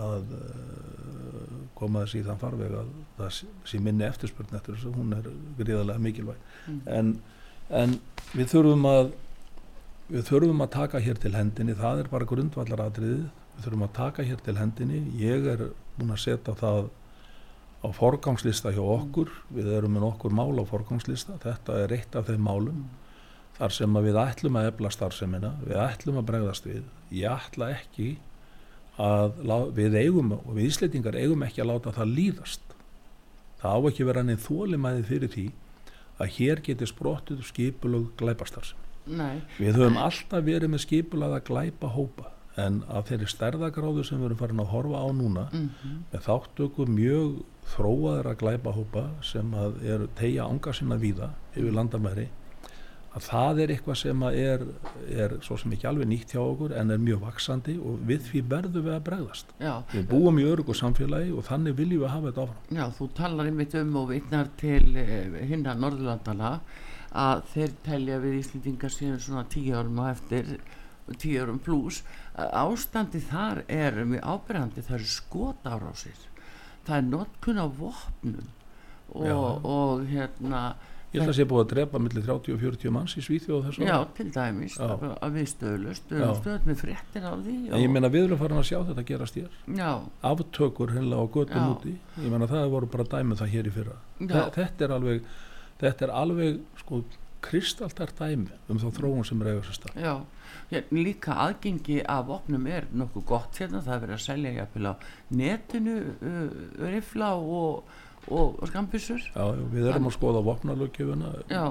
[0.00, 3.36] uh, koma þessi í þann farveg að það
[3.70, 5.28] sé minni eftirspurn eftir þessu, hún er
[5.58, 6.48] gríðarlega mikilvæg.
[6.68, 6.80] Mm.
[6.98, 7.12] en,
[7.82, 7.96] en
[8.34, 9.12] við þurfum að
[10.08, 11.76] við þurfum að taka hér til hendinni.
[11.78, 15.00] Það er bara grundvallar aðriðið við þurfum að taka hér til hendinni.
[15.20, 15.64] Ég er
[15.96, 16.90] búin að setja það
[17.84, 19.32] á forgangslista hjá okkur.
[19.54, 21.38] Við erum með okkur mál á forgangslista.
[21.42, 23.00] Þetta er eitt af þeim málum mm.
[23.58, 26.84] þar sem við ætlum að ebla starfseminna við ætlum að bregðast við.
[27.14, 28.14] Ég ætla ekki
[28.98, 32.62] að við eigum og við ísleitingar eigum ekki að láta það líðast.
[33.60, 35.46] Það á ekki vera neinn þólimæði fyrir því
[36.22, 38.74] að hér geti sprottuð skipulög glæpastars
[39.58, 42.30] við höfum alltaf verið með skipulög að glæpa hópa
[42.60, 45.96] en af þeirri stærðagráðu sem við erum farin að horfa á núna mm -hmm.
[46.12, 47.42] með þáttöku mjög
[47.74, 52.28] þróaður að glæpa hópa sem að er tegja ánga sinna víða yfir landamæri
[53.14, 54.64] að það er eitthvað sem er,
[55.14, 58.42] er svo sem ekki alveg nýtt hjá okkur en er mjög vaksandi og við því
[58.50, 59.52] verðum við að bregðast.
[59.62, 59.74] Já.
[59.92, 62.78] við búum í örugu samfélagi og þannig viljum við hafa þetta áfram.
[62.78, 66.54] Já, þú talar einmitt um og vitnar til eh, hinna Norðurlandana
[67.14, 70.56] að þeir telja við Íslendingar síðan svona tíu árum og eftir
[71.20, 72.02] tíu árum pluss
[72.34, 76.22] ástandi þar er mjög ábyrgandi það eru skotárásir
[76.86, 78.48] það er notkun á vopnum
[79.14, 80.64] og, og hérna
[81.14, 83.66] Ég held að það sé búið að drepa millir 30 og 40 manns í Svíþjóð
[83.68, 84.88] þessu Já, til dæmis, Já.
[85.22, 88.58] að við stöðlust við stöðt með fréttir á því En ég meina við erum farin
[88.58, 89.50] að sjá þetta gerast hér.
[89.78, 89.90] Já,
[90.34, 91.94] aftökur hennilega á göttum úti.
[92.18, 93.98] Ég meina það voru bara dæmið það hér í fyrra.
[94.20, 95.28] Þe- þetta er alveg
[95.84, 97.04] þetta er alveg sko
[97.44, 99.98] kristaltar dæmi um þá þróun sem er eiga sér stað.
[100.00, 100.14] Já.
[100.72, 104.86] Já, líka aðgengi af vopnum er nokkuð gott hérna, það er verið að selja jafnvel
[104.88, 104.94] á
[105.36, 106.54] netinu uh,
[106.88, 107.84] rifla og,
[108.30, 109.20] og, og skambissur
[109.72, 110.40] við erum að skoða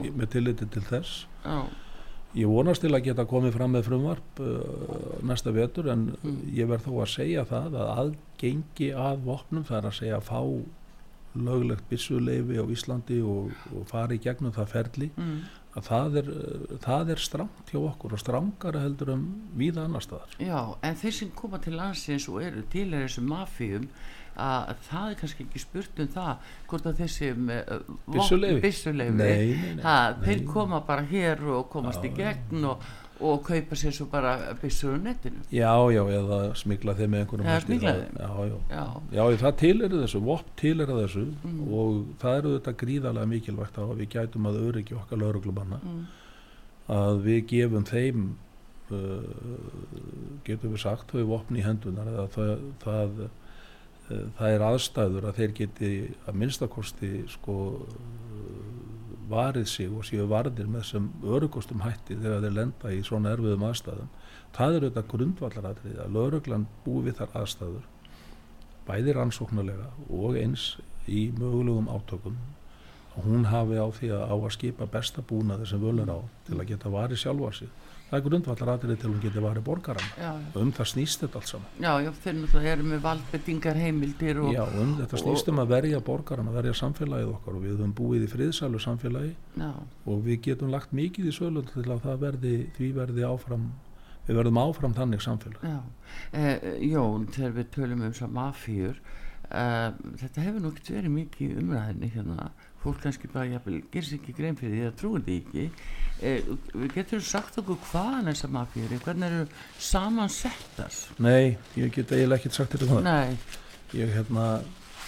[0.05, 1.25] í- með tilliti til þess.
[1.45, 1.63] Já,
[2.35, 6.39] ég vonast til að geta komið fram með frumvarp uh, næsta vetur en Mm.
[6.55, 10.29] ég verð þó að segja það að aðgengi að vopnum það er að segja að
[10.29, 10.39] fá
[11.33, 15.37] löglegt byssuleifi á Íslandi og, og fara í gegnum það ferli mm,
[15.73, 19.23] að það er, uh, það er strangt hjá okkur og strangara heldur um
[19.57, 20.35] víða annar staðar.
[20.37, 23.87] Já, en þeir sem koma til landsins og eru til þessu mafíum
[24.39, 27.31] að það er kannski ekki spurt um það hvort að þessi
[29.83, 30.25] ha, nei.
[30.25, 32.87] þeir koma bara hér og komast Já, í gegn og,
[33.23, 35.43] og kaupa sér svo bara byssur á netinu.
[35.53, 37.47] Já, já, eða smigla þeim með einhverjum.
[38.17, 41.61] Já, já, já, já, það tileru þessu, vopn tileru þessu Mm.
[41.77, 46.03] og það eru þetta gríðarlega mikilvægt að við gætum að öryggi okkar lauruglumanna mm,
[46.97, 48.25] að við gefum þeim
[48.91, 49.23] uh,
[50.47, 52.51] getum við sagt þau vopn í hendunar eða það,
[52.83, 53.23] það,
[54.09, 55.91] það er aðstæður að þeir geti
[56.27, 57.55] að minnstakosti sko
[59.31, 63.65] varið sig og séu varðir með sem örugostum hætti þegar þeir lenda í svona erfiðum
[63.69, 64.11] aðstæðum.
[64.53, 67.87] Það er auðvitað grundvallaratrið að lauruglan búi við þar aðstæður
[68.87, 70.73] bæði rannsóknarlega og eins
[71.07, 72.37] í mögulegum átökum
[73.23, 76.57] hún hafi á því að á að skipa besta búnaði sem völ er á til
[76.57, 77.71] að geta varið sjálfa sig
[78.13, 81.49] það er grundvallaratrið til hún geti varið borgaran já, og um það snýst þetta allt
[81.49, 81.71] saman.
[81.81, 85.71] Já, já, þeir náttúrulega eru með valdbendingar heimildir og, Já, um þetta snýst um að
[85.73, 87.57] verja borgaran að verja samfélagið okkar.
[87.57, 89.31] Og við höfum búið í friðsælu samfélagi.
[89.57, 89.71] Já,
[90.05, 93.65] og við getum lagt mikið í sölu til að það verði, því verði áfram
[94.27, 95.65] við verðum áfram þannig samfélag.
[95.65, 95.79] Já.
[96.37, 99.01] Eh, Jón, þegar við tölum um mafíur
[99.49, 99.89] eh,
[100.21, 102.51] þetta hefur nú ekkert verið mikið umræðinni hérna
[102.83, 105.65] fólk kannski bara jafnvel gerir sér ekki grein fyrir því að trúir því ekki.
[106.23, 109.47] Eh, við getur sagt okkur hvaðan þessar mafíur eru, hvernig eru
[109.79, 110.93] samansettar?
[111.23, 113.03] Nei, ég get eiginlega ekkert sagt þetta það.
[113.07, 113.37] Nei,
[113.97, 114.45] ég, hérna,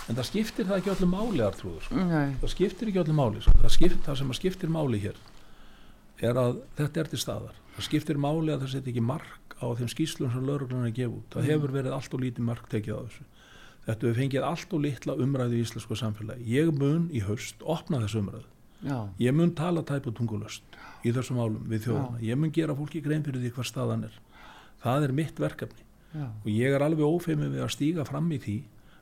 [0.10, 2.08] en það skiptir það ekki öllu máli Artrúður, sko.
[2.42, 3.56] það skiptir ekki öllu máli sko.
[3.62, 5.22] það, skipt, það sem að skiptir máli hér
[6.26, 7.56] er að þetta er til staðar.
[7.76, 11.16] Það skiptir máli að það setja ekki mark á þeim skýslum sem lauruglunar er gefið
[11.18, 11.26] út.
[11.36, 11.50] Það Mm.
[11.52, 13.24] hefur verið allt og lítið mark tekið á þessu
[13.86, 16.46] þetta hefur fengið allt og litla umræðu í íslensku samfélagi.
[16.50, 18.52] Ég mun í haust opna þessu umræðu.
[18.86, 23.02] Já, ég mun tala tæpu tungulöst í þessum álum við þjóðana ég mun gera fólki
[23.02, 24.18] grein fyrir því hvað staðan er.
[24.84, 25.86] Það er mitt verkefni.
[26.16, 28.58] Já, og ég er alveg ófeimið við að stíga fram í því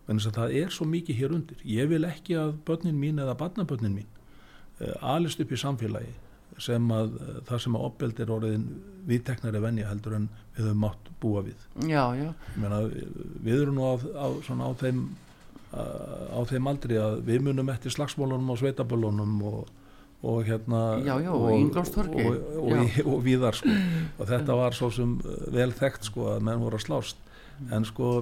[0.07, 1.65] en þess að það er svo mikið hér undir.
[1.67, 4.07] Ég vil ekki að börnin mín eða barnabörnin mín
[4.79, 6.13] uh, alist upp í samfélagi
[6.61, 8.65] sem að uh, það sem að opbeld er orðin
[9.07, 11.67] viðteknari venja heldur en við höfum mátt búa við.
[11.89, 12.81] Já, já, meina,
[13.43, 15.05] við erum nú á, á, svona á þeim
[15.73, 19.71] á þeim aldri að við munum eftir slagsmólunum og sveitaböllunum og,
[20.21, 21.47] og hérna Já, og,
[22.61, 22.77] og
[23.09, 23.73] og, víðar sko.
[24.19, 25.17] og þetta var svo sem
[25.53, 27.25] vel þekkt sko, að menn voru að slást.
[27.73, 28.19] En sko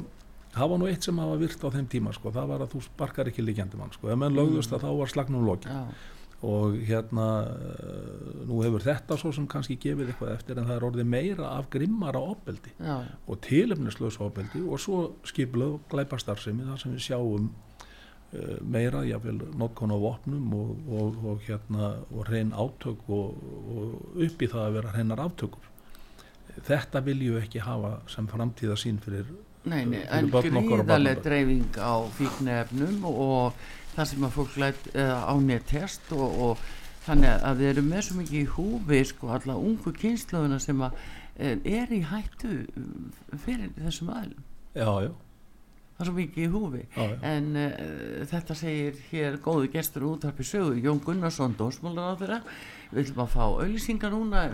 [0.55, 2.85] það var nú eitt sem hafa virt á þeim tíma sko, það var að þú
[2.87, 4.09] sparkar ekki líkjandi mann sko.
[4.11, 5.77] ef menn lögðust að þá var slagnum loki
[6.41, 10.85] og hérna uh, nú hefur þetta svo sem kannski gefið eitthvað eftir en það er
[10.87, 17.05] orðið meira af grimmara opbeldi og tilefnislösa opbeldi og svo skipluð glæpastarsemi þar sem við
[17.09, 23.37] sjáum uh, meira, jáfnvel notkon á vopnum og, og, og hérna og hrein átök og,
[23.75, 25.69] og upp í það að vera hreinar aftökur.
[26.67, 29.29] Þetta viljum við ekki hafa sem framtíða sín fyrir
[29.63, 33.61] nei, nei, Fyrir en og gríðarlega dreifing á fíknefnum og
[33.95, 36.69] það sem að fólk læt uh, á nettest og, og
[37.05, 40.95] þannig að við erum með svo mikið í húfi sko, alla ungu kynsluðuna sem að
[40.95, 45.11] uh, er í hættu uh, fyrir þessum aðlum já, já,
[46.01, 46.83] það er svo mikið í húfi.
[46.95, 47.15] Já, já.
[47.31, 47.71] en uh,
[48.31, 52.39] þetta segir hér góðu gestur útarpi sögu Jón Gunnarsson, dósmálar á þeirra
[52.91, 54.47] við ætlum að fá auðlýsingar núna.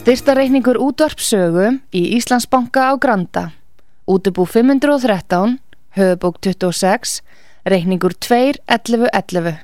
[0.00, 3.59] Styrstareikningur útvarpsögu í Íslandsbanka á Granda.
[4.10, 5.60] Útubú 513,
[5.94, 7.22] höfubók 26,
[7.62, 9.54] reikningur 2.11.11.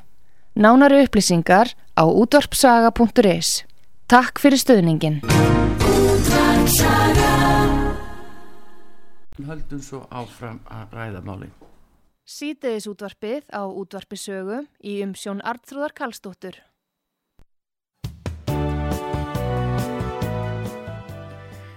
[0.55, 3.67] Nánari upplýsingar á útvarpsaga.is.
[4.07, 5.19] Takk fyrir stöðningin.
[9.35, 11.51] Höldum svo áfram að ræða máli.
[12.23, 16.63] Sýteðis útvarpið á útvarpisögu í umsjón Artrúðar Kallstóttur.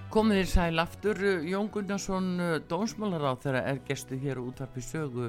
[0.10, 2.30] Komið þér sæl aftur, Jón Gunnarsson,
[2.66, 5.28] dónsmálar á þeirra er gestu hér útvarpi sögu.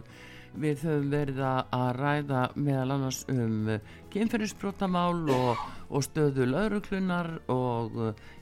[0.56, 3.68] Við höfum verið að ræða meðal annars um
[4.14, 5.60] kynferðisbrótamál og,
[5.92, 7.98] og stöðu lauruklunar og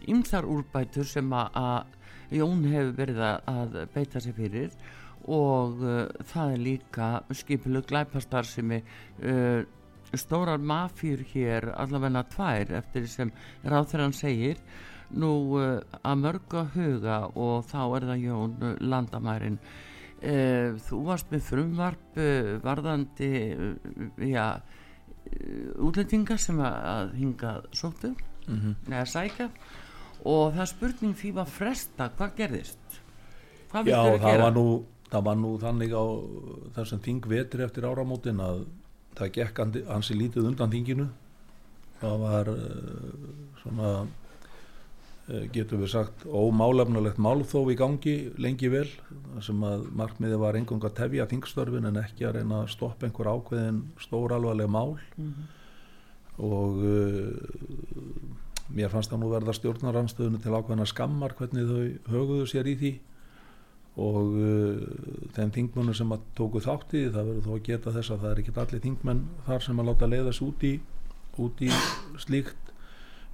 [0.06, 1.96] ymþar úrbætur sem að
[2.38, 4.76] Jón hefur verið að beita sér fyrir
[5.26, 8.86] og uh, það er líka skipilu glæpastar sem er
[9.24, 9.66] uh,
[10.14, 13.34] stórar mafjur hér allavegna tvær eftir sem
[13.66, 14.62] ráþurann segir
[15.16, 19.58] nú uh, að mörga huga og þá er það Jón uh, landamærin.
[20.18, 22.20] Uh, þú varst með frumvarp
[22.64, 23.32] varðandi
[24.26, 24.58] já
[25.84, 28.14] útlendingar sem að, hinga sóttu.
[28.48, 28.74] Mm -hmm.
[28.92, 29.50] eða sækja.
[30.24, 33.00] Og það spurning því var fresta hvað gerðist?
[33.70, 36.04] Hvað já það var, nú, það var nú þannig á
[36.74, 38.66] þessum þing vetri eftir áramótin að
[39.14, 41.08] það gekk hansi lítið undan þinginu.
[42.00, 42.46] Það var
[43.62, 44.27] svona Eh,
[45.28, 48.86] getur við sagt ómálefnulegt málþóf í gangi lengi vel
[49.44, 53.28] sem að markmiði var engung að tefja þingstörfin en ekki að reyna að stoppa einhver
[53.28, 54.96] ákveðin stóralvarleg mál.
[55.16, 55.50] Mm -hmm.
[56.38, 57.34] og uh,
[58.72, 62.92] mér fannst það nú verða stjórnaranstöðinu til ákveðina skammar hvernig þau höguðu sér í því.
[63.98, 64.80] Og uh,
[65.36, 68.38] þeim þingmennu sem að tóku þátti það verður þó að geta þess að það er
[68.38, 70.80] ekki allir þingmenn þar sem að láta leiðast út í,
[71.36, 71.70] út í
[72.16, 72.67] slíkt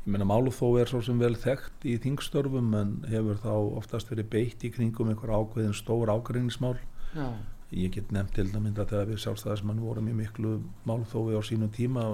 [0.04, 4.26] Ég meina Málúþó er svo sem vel þekkt í þingstörfum en hefur þá oftast verið
[4.34, 6.76] beitt í kringum einhver ákveðin stór ágreiningsmál.
[7.16, 7.30] Já.
[7.72, 11.72] Ég get nefnt til dæmis að þegar við sjálfstæðismann vorum í miklu Málúþói á sínum
[11.72, 12.04] tíma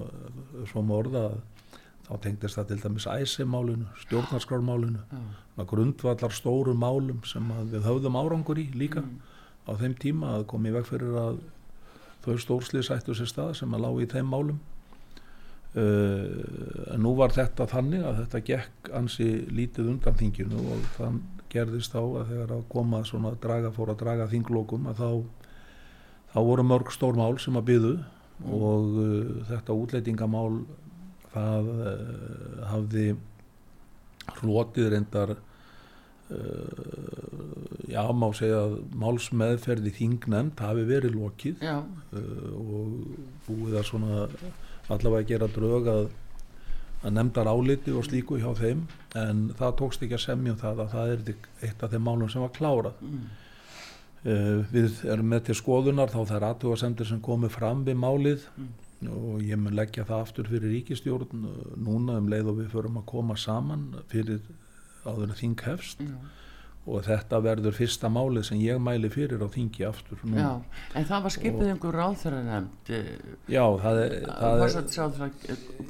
[0.70, 1.24] svo með orða
[2.06, 5.02] þá tengdist það til dæmis æsimálinu, stjórnarskrármálinu,
[5.70, 9.18] grundvallar stóru málum sem við höfðum árangur í líka mm.
[9.66, 11.42] á þeim tíma að komi veg fyrir að
[12.24, 14.58] þau stórslið sættu sér stað sem að lági í þeim málum
[15.70, 21.20] Uh, nú var þetta þannig að þetta gekk ansi lítið undan þinginu og þann
[21.52, 25.12] gerðist þá að þegar að koma svona draga fór að draga þinglókum að þá,
[26.32, 28.48] þá voru mörg stór mál sem að byðu mm.
[28.56, 30.56] og uh, þetta útleitingamál
[31.36, 33.06] það uh, hafði
[34.40, 35.36] hlotið reyndar
[37.90, 42.92] já má segja að málsmeðferði þingnemt hafi verið lokið og
[43.48, 44.20] búið að svona
[44.94, 46.08] allavega gera drög að,
[47.04, 48.84] að nefndar áliti og slíku hjá þeim
[49.18, 51.32] en það tókst ekki að semja um það að það er
[51.68, 53.22] eitt af þeim málum sem var klárað mm.
[54.24, 58.48] uh, við erum með til skoðunar þá það er aðtúasendir sem komið fram við málið
[58.56, 58.72] mm.
[59.14, 63.00] og ég mun leggja það aftur fyrir ríkistjórn eh, núna um leið og við förum
[63.00, 64.44] að koma saman fyrir
[65.08, 66.36] áður þing hefst mm
[66.90, 70.38] og þetta verður fyrsta málið sem ég mæli fyrir á þingi aftur nú.
[70.40, 70.50] Já,
[70.98, 73.10] en það var skipið og, einhver ráðþara nefnd eh,
[73.52, 75.20] Já, það er það var svo að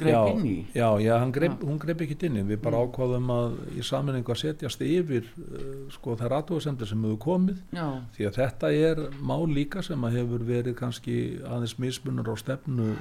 [0.01, 2.91] greip inn í Já, já greip, hún greip ekki inn í við bara mm.
[2.91, 7.87] ákvaðum að í saminningu að setjast yfir uh, sko þær aðtóðsendur sem hefur komið já.
[8.17, 12.93] því að þetta er mál líka sem að hefur verið kannski aðeins mismunur á stefnu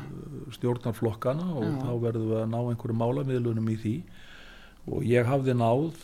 [0.55, 1.77] stjórnarflokkana og já.
[1.83, 3.95] þá verðum við að ná einhverju málamiðlunum í því
[4.89, 5.95] og ég hafði náð uh,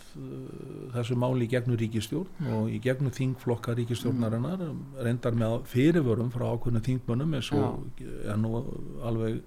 [0.93, 4.81] þessu máli í gegnum ríkistjórn og í gegnum þingflokka ríkistjórnarinnar mm.
[5.05, 8.61] reyndar með fyrirvörum frá ákveðinu þingmönnum eins og er nú
[9.05, 9.39] alveg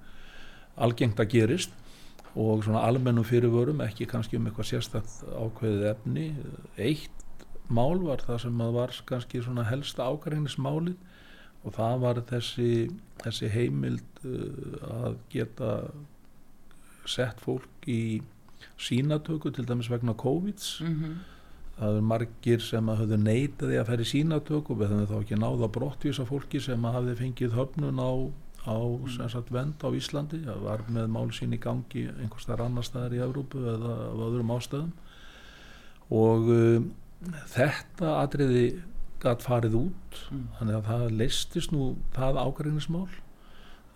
[0.78, 1.74] algengt að gerist.
[2.38, 6.26] Og svona almennum fyrirvörum ekki kannski um eitthvað sérstætt ákveðið efni.
[6.78, 7.24] Eitt
[7.68, 10.96] mál var það sem að var kannski svona helsta ákvæðinismálið
[11.66, 12.70] og það var þessi,
[13.24, 15.72] þessi heimild uh, að geta
[17.08, 18.20] sett fólk í
[18.78, 21.14] sínatöku til dæmis vegna COVID mm -hmm.
[21.80, 25.68] það er margir sem að höfðu neytaði að ferja sínatöku við höfum þá ekki náða
[25.68, 28.12] brottvísa fólki sem að hafði fengið höfnun á,
[28.66, 29.28] á mm.
[29.28, 33.22] sagt, vend á Íslandi það var með málsín í gangi einhvers þar annar staðar í
[33.22, 34.92] Európu eða á öðrum ástöðum
[36.10, 36.92] og um,
[37.46, 38.82] þetta atriði
[39.22, 40.44] gætt farið út mm.
[40.58, 43.08] þannig að það leistist nú það ágrænismál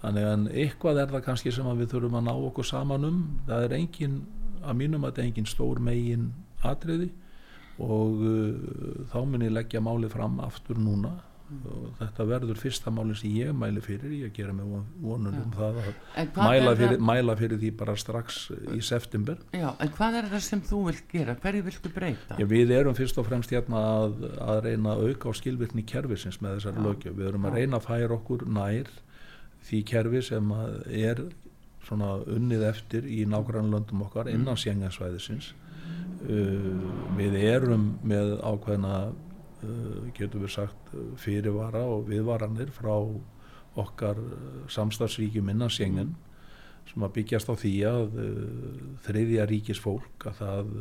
[0.02, 3.66] þannig að eitthvað er það kannski sem við þurfum að ná okkur saman um það
[3.66, 4.16] er engin
[4.62, 6.30] að mínum að þetta er engin stór megin
[6.62, 7.10] atriði
[7.82, 11.18] og uh, þá mun ég leggja málið fram aftur núna.
[11.68, 14.64] Og þetta verður fyrsta máli sem ég mæli fyrir, ég gera mig
[15.02, 15.90] vonun um það að
[16.38, 17.04] mæla fyrir, það...
[17.10, 18.38] mæla fyrir því bara strax
[18.72, 19.42] í september.
[19.52, 21.36] Já, en hvað er það sem þú vilt gera?
[21.42, 22.38] Hverju viltu breyta?
[22.40, 26.40] Já, við erum fyrst og fremst hérna að, að reyna að auka á skilvirkni kervisins
[26.40, 28.88] með þessari lögju, við erum að reyna að færa okkur nær
[29.68, 30.54] því kervi sem
[30.88, 31.26] er
[31.86, 34.62] svona unnið eftir í nágrannlöndum okkar innan mm.
[34.64, 42.94] sjengansvæðisins uh, við erum með ákveðna uh, getur við sagt fyrirvara og viðvaranir frá
[43.82, 46.14] okkar uh, samstagsríkjum innan sjengen
[46.90, 48.16] sem að byggjast á því að
[49.04, 50.72] þriðja ríkis fólk að það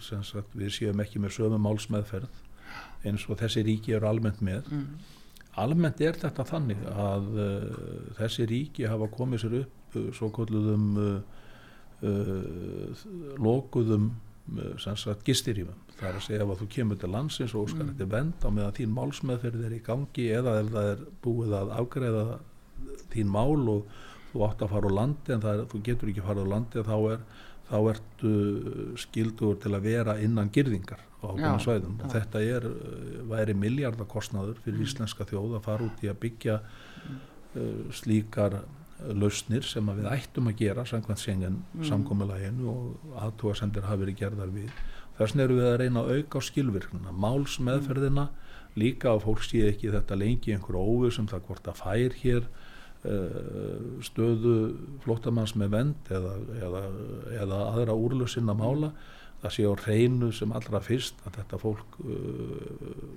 [0.00, 2.40] sagt, við séum ekki með sömu málsmeðferð
[3.04, 4.86] eins og þessi ríki eru almennt með mm.
[5.60, 7.70] Almennt er þetta þannig að uh,
[8.18, 10.86] þessi ríki hafa komið sér upp svo kolluðum
[13.38, 14.06] lokuðum
[15.26, 18.14] gistirýmum það er að segja að þú kemur til landsins og óskar þetta mm.
[18.14, 22.24] vend á meðan þín málsmeðferð er í gangi eða ef það er búið að afgreða
[23.12, 23.94] þín mál og
[24.32, 26.84] þú átt að fara á landi en er, þú getur ekki að fara á landi
[26.88, 27.24] þá, er,
[27.70, 28.34] þá ertu
[29.04, 31.96] skildur til að vera innan girðingar á ákveðna svæðum.
[32.02, 32.68] Og þetta er,
[33.30, 34.86] væri miljardakostnaður fyrir mm.
[34.88, 38.62] íslenska þjóð að fara út í að byggja uh, slíkar
[39.18, 41.86] lausnir sem við ættum að gera samkvæmt sengen mm.
[41.88, 44.74] samkomiðlæginu og aðtúasendir hafi verið gerðar við.
[45.16, 48.28] Þess vegna eru við að reyna að auka á skilvirknina máls meðferðina
[48.78, 52.46] líka að fólk sé ekki þetta lengi einhverju óvið sem það hvort að fær hér
[52.46, 54.54] uh, stöðu
[55.04, 56.84] flótamanns með vend eða, eða,
[57.42, 58.92] eða aðra úrlössin að mála
[59.42, 63.08] það sé á reynu sem allra fyrst að þetta fólk uh,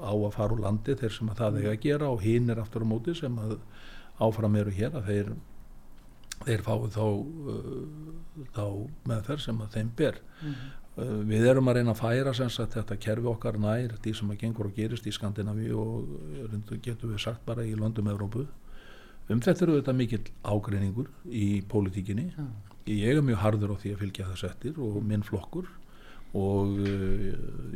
[0.00, 2.62] á að fara úr landi þeir sem að það eiga að gera og hinn er
[2.62, 3.58] aftur á móti sem að
[4.22, 5.30] áfram eru hér að þeir
[6.44, 7.04] þeir fái þá,
[7.52, 8.64] uh, þá
[9.08, 10.74] meðferð sem að þeim ber mm -hmm.
[11.04, 14.40] uh, við erum að reyna að færa sagt, þetta kerfi okkar nær því sem að
[14.44, 16.08] gengur og gerist í Skandinavíu og
[16.44, 18.46] uh, getur við sagt bara í Londum Evrópu
[19.28, 22.75] um þetta eru þetta mikill ágreiningur í pólitíkinni mm.
[22.90, 25.68] Ég er mjög hardur á því að fylgja þess eftir og minn flokkur
[26.36, 27.26] og uh,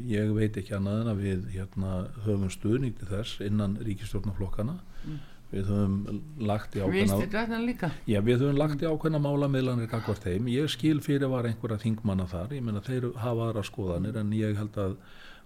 [0.05, 1.97] ég veit ekki annað en að við hérna,
[2.27, 5.21] höfum stuðning til þess innan ríkistjórnaflokkana mm.
[5.51, 10.71] Við höfum lagt í ákveðna já, við höfum lagt í ákveðna málamiðlanir kakvart þeim, ég
[10.71, 14.79] skil fyrir var einhverja þingmanna þar, ég menna þeir hafa aðra skoðanir en ég held
[14.79, 14.95] að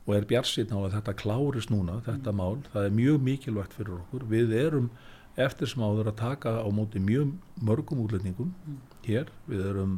[0.05, 2.41] og er bjarsinn á að þetta klárist núna þetta mm.
[2.41, 4.27] mál, það er mjög mikilvægt fyrir okkur.
[4.29, 4.91] Við erum
[5.41, 7.33] eftir sem áður að taka á móti mjög
[7.65, 8.77] mörgum útlendingum mm.
[9.07, 9.95] hér, við erum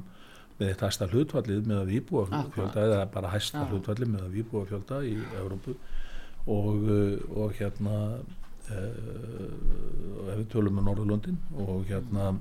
[0.56, 4.36] með þetta hæsta hlutfallið með að við búa fjölda eða bara hæsta hlutfallið með að
[4.38, 5.72] við búa fjölda í Európu
[6.46, 6.76] og,
[7.36, 8.20] og hérna uh,
[10.30, 12.38] ef við tölum með Norðurlundin og hérna uh,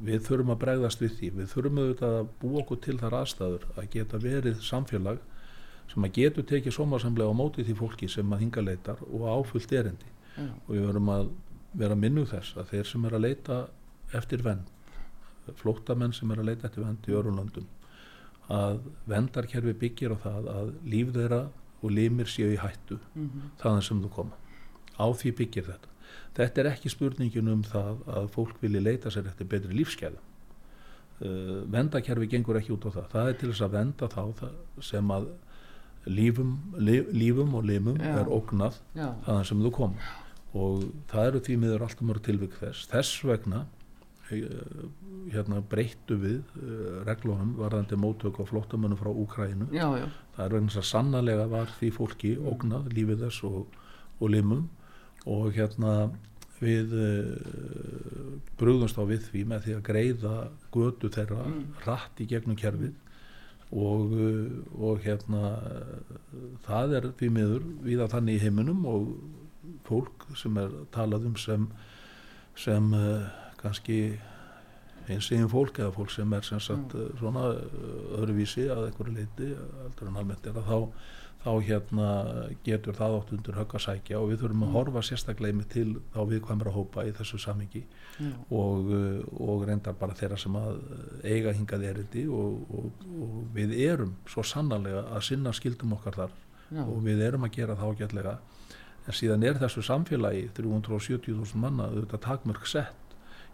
[0.00, 1.28] við þurfum að bregðast við því.
[1.40, 5.18] Við þurfum auðvitað að búa okkur til þar aðstæður að geta verið samfélag
[5.90, 9.72] sem að getur tekið somarsamlega á móti því fólki sem að hinga leitar og áfullt
[9.74, 10.08] erindi
[10.40, 10.52] mm.
[10.66, 11.30] og við verum að
[11.80, 13.58] vera minnu þess að þeir sem er að leita
[14.16, 14.64] eftir venn
[15.60, 17.68] flóttamenn sem er að leita eftir venn í örunlandum
[18.50, 18.80] að
[19.10, 21.42] vendarkerfi byggir á það að líf þeirra
[21.80, 23.52] og limir séu í hættu mm -hmm.
[23.62, 24.36] þaðan sem þú koma
[24.98, 25.88] á því byggir þetta
[26.34, 30.18] þetta er ekki spurningin um það að fólk vilji leita sér eftir betri lífskeiða
[31.24, 34.22] uh, vendakerfi gengur ekki út á það það er til þess að venda þá
[34.80, 35.30] sem að
[36.06, 38.14] lífum, lif, lífum og limum Já.
[38.20, 39.14] er ógnað Já.
[39.26, 39.94] þaðan sem þú koma
[40.56, 42.88] og það eru því miður alltaf mörg tilvík þess.
[42.90, 43.64] Þess vegna
[44.30, 44.46] Eh,
[45.30, 49.66] hérna breyttu við uh, reglunum varðandi mótök og flottamönu frá Úkrænu
[50.36, 53.76] það er vegna þess að sannlega var því fólki ógnað lífið þess og,
[54.18, 54.64] og limum.
[55.30, 55.94] Og hérna
[56.60, 60.34] við uh, brúðumst á við því með því að greiða
[60.74, 61.60] götu þeirra mm.
[61.88, 62.94] rætt í gegnum kerfið.
[63.70, 64.14] Og,
[64.82, 65.52] og hérna
[66.66, 69.12] það er því miður við að þannig í heiminum og
[69.88, 71.70] fólk sem er talað um sem
[72.56, 72.92] sem
[73.60, 74.00] kannski
[75.10, 77.16] eins eginn fólk eða fólk sem er sem sagt mm.
[77.20, 79.48] svona eh, öðruvísi að einhverju leiti
[79.86, 81.08] aldrei en almennt er að þá,
[81.44, 82.10] þá hérna
[82.66, 84.76] getur það átt undir höggasækja og við þurfum að mm.
[84.76, 88.36] horfa sérstaklega til þá viðkvæmra hópa í þessu samingi mm.
[88.60, 90.78] og, eh, og reyndar bara þeirra sem að
[91.24, 96.38] eiga hingað erindi og, og, og við erum svo sannarlega að sinna skildum okkar þar
[96.70, 96.84] Já.
[96.84, 98.38] og við erum að gera það ágætlega
[99.10, 102.96] en síðan er þessu samfélagi 370.000 manna auðvitað takmörg sett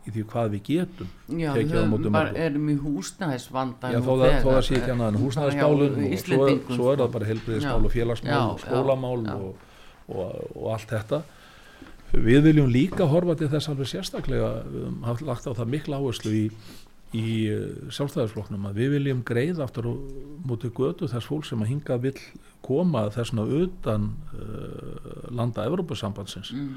[0.07, 1.09] í því hvað við getum
[1.41, 6.51] Já, við erum í húsnæðisvanda Já, þó það, sé ekki annað en húsnæðismálun og svo,
[6.77, 9.65] svo er það bara helbriðismál og félagsmál og skólamál og,
[10.07, 10.23] og,
[10.55, 11.23] og allt þetta.
[12.15, 16.35] Við viljum líka horfa til þess alveg sérstaklega við höfum lagt á það mikla áherslu
[16.39, 16.45] í,
[17.17, 17.63] í uh,
[17.95, 19.89] sjálfstæðisfloknum að við viljum greið aftur
[20.47, 22.17] mútið götu þess fólk sem að hinga vil
[22.67, 26.69] koma þessna utan uh, landa Evrópusambandsins mm.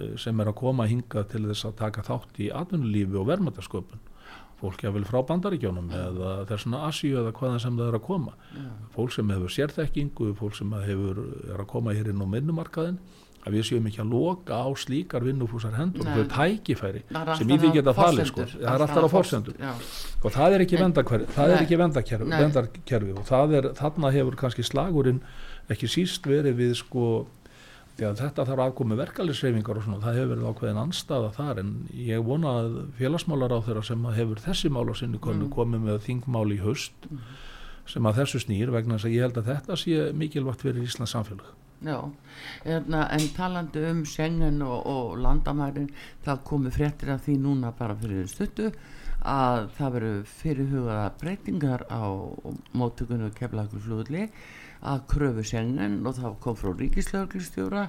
[0.00, 4.04] uh, sem er að koma hinga til þess að taka þátt í atvinnulífi og vermaðarsköpun
[4.56, 8.70] fólk jáfnvel frá bandaríkjónum eða þessuna Asíu eða hvaðan sem það er að koma ja.
[8.94, 11.20] fólk sem hefur sérþekkingu fólk sem hefur,
[11.50, 12.96] er að koma hér inn á minnumarkaðin
[13.46, 16.02] að við séum ekki að loka á slíkar vinnufúsar hendur.
[16.02, 17.02] Og þau tækifæri
[17.38, 18.46] sem í því geta falið sko.
[18.56, 20.80] það er alltaf á fórsendur og það er ekki
[21.46, 25.22] er ekki vendakerfi og er, þarna hefur kannski slagurinn
[25.70, 27.08] ekki síst verið við sko
[28.04, 31.60] að þetta þarf aðkomi verkalisreifingar og svona, það hefur verið ákveðin anstaða þar.
[31.62, 35.52] En ég vona að félagsmálar á þeirra sem hefur þessi mál á sinni konu mm.
[35.54, 37.22] komið með þingmál í haust mm.
[37.94, 41.16] sem að þessu snýr vegna þess að ég held að þetta sé mikilvægt fyrir Íslands
[41.16, 41.98] samfélag Já,
[42.64, 45.90] hérna, en talandi um Schengen og, og landamærin
[46.24, 48.70] það komi fréttir af því núna bara fyrir stuttu
[49.26, 52.04] að það veru fyrirhugaða breytingar á
[52.72, 54.28] móttökunu keflagur flúðli
[54.86, 57.88] að kröfu sengen og það kom frá ríkislauglistjóra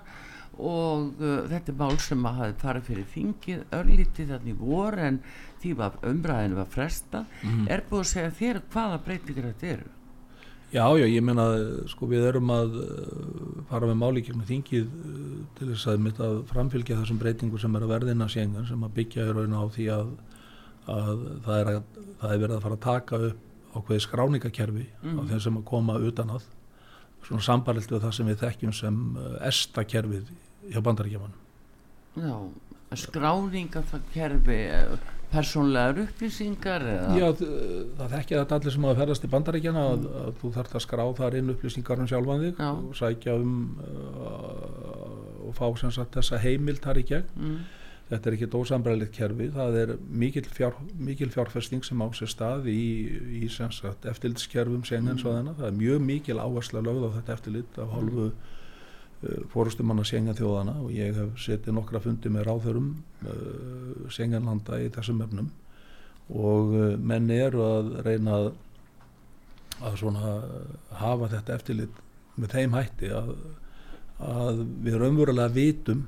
[0.57, 5.19] og uh, þetta er mál sem að hafi farið fyrir þingið örlítið þannig voru en
[5.61, 7.67] því var umræðinu var fresta mm.
[7.69, 9.93] er búið að segja þér hvaða breytingar þetta eru?
[10.68, 11.45] Já, já, ég menna
[11.88, 16.20] sko við erum að uh, fara með máli kemur þingið uh, til þess að mitt
[16.24, 19.63] að framfylgja þessum breytingu sem er að verðina sengen sem að byggja í raun á
[19.72, 20.13] því að,
[20.91, 23.43] að það er, að, það er verið að fara að taka upp
[23.78, 25.18] ákveði skráningakerfi mm.
[25.18, 26.47] á þeim sem að koma utan að
[27.26, 29.01] svona sambarilt við það sem við þekkjum sem
[29.45, 30.32] esta eh, kerfið
[30.72, 31.43] hjá bandaríkjamanum
[32.18, 32.36] Já,
[33.03, 37.15] skráningakerfi eh, persónlegar upplýsingar eða?
[37.17, 37.28] Já,
[37.97, 39.95] það þekkja þetta allir sem hafa ferðast í bandaríkjana mm.
[39.95, 42.69] að, að þú þarfst að skrá þar inn upplýsingar um sjálfan þig Já.
[42.75, 43.57] og sækja um
[43.88, 47.59] uh, og fá sem sagt þessa heimild þar í gegn mm
[48.07, 52.69] þetta er ekki dósambræðilegt kerfi það er mikil, fjár, mikil fjárfesting sem á sér stað
[52.71, 52.84] í,
[53.41, 55.57] í eftirlitskerfum senjansvæðina mm.
[55.59, 58.55] það er mjög mikil áhersla lögð á þetta eftirlit af hálfu mm.
[59.24, 62.91] Uh, fórustumanna senjathjóðana og ég hef setið nokkra fundi með ráðhörum
[63.26, 65.51] uh, senjanlanda í þessum efnum
[66.28, 68.51] og uh, menn eru að reyna að,
[69.82, 70.36] að svona
[71.01, 72.03] hafa þetta eftirlit
[72.38, 73.34] með þeim hætti að,
[74.22, 76.05] að við raunverulega vitum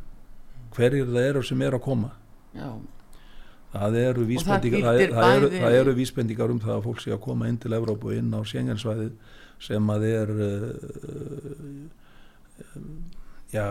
[0.76, 2.12] hverjir það eru sem er að koma
[2.54, 2.70] Já.
[3.74, 7.14] það eru vísbendingar það, það, það, eru, það eru vísbendingar um það að fólk sé
[7.16, 9.10] að koma inn til Evrópu inn á Sjengensvæði
[9.60, 11.99] sem að er uh,
[13.54, 13.66] já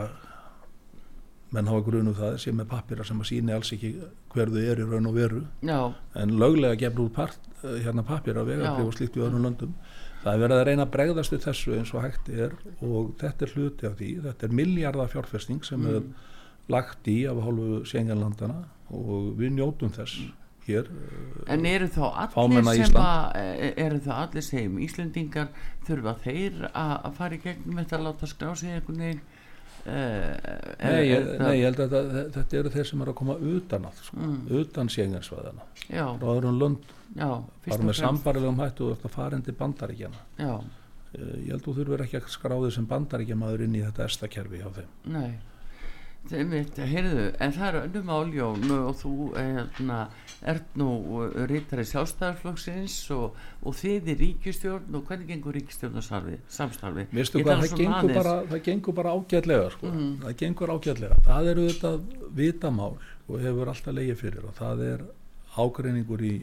[1.54, 3.92] menn hafa grunu það sem er pappira sem að síni alls ekki
[4.34, 5.44] hverðu er í raun og veru.
[5.64, 5.94] Já.
[6.14, 9.76] en löglega gefur út part, uh, hérna pappira og slíkt í öðrum löndum.
[10.24, 13.46] Það er verið að reyna að bregðast við þessu eins og hægt er og þetta
[13.46, 14.10] er hluti af því.
[14.26, 15.94] Þetta er miljardar fjárfesting sem mm.
[15.94, 20.26] er lagt í af hálfu Sjenganlandana og við njótum þess
[20.68, 20.92] hér.
[21.48, 25.50] En eru þá allir sem að e, eru þá allir sem Íslendingar
[25.88, 29.26] þurfa þeir að fara í gegnum þetta að láta skrá sig einhvern veginn?
[29.88, 30.34] Uh,
[30.82, 33.86] nei, ég, nei, ég held að þetta, þetta eru þeir sem eru að koma utan
[33.88, 34.40] að sko, mm.
[34.58, 40.58] utan sjengansvæðana frá öðrum lönd bara með sambarilegum hættu og farin til bandaríkjana uh,
[41.14, 44.68] ég held að þú þurfur ekki að skráði sem bandaríkjamaður inn í þetta estakerfi á
[44.76, 44.90] þeim.
[45.14, 45.30] Nei.
[46.28, 50.00] Heyrðu, en það eru önnum áljón og þú erna,
[50.46, 50.88] ert nú
[51.50, 57.08] reytari sjálfstæðarflokksins og, og þið er ríkistjórn og hvernig gengur ríkistjórn og samstarfi?
[57.10, 59.90] Hvað, það, gengur bara, það gengur bara ágætlega sko.
[59.90, 60.12] mm.
[60.22, 61.92] það gengur ágætlega það eru þetta
[62.38, 62.94] vitamál
[63.26, 65.04] og hefur alltaf leiði fyrir og það er
[65.58, 66.34] ágreiningur í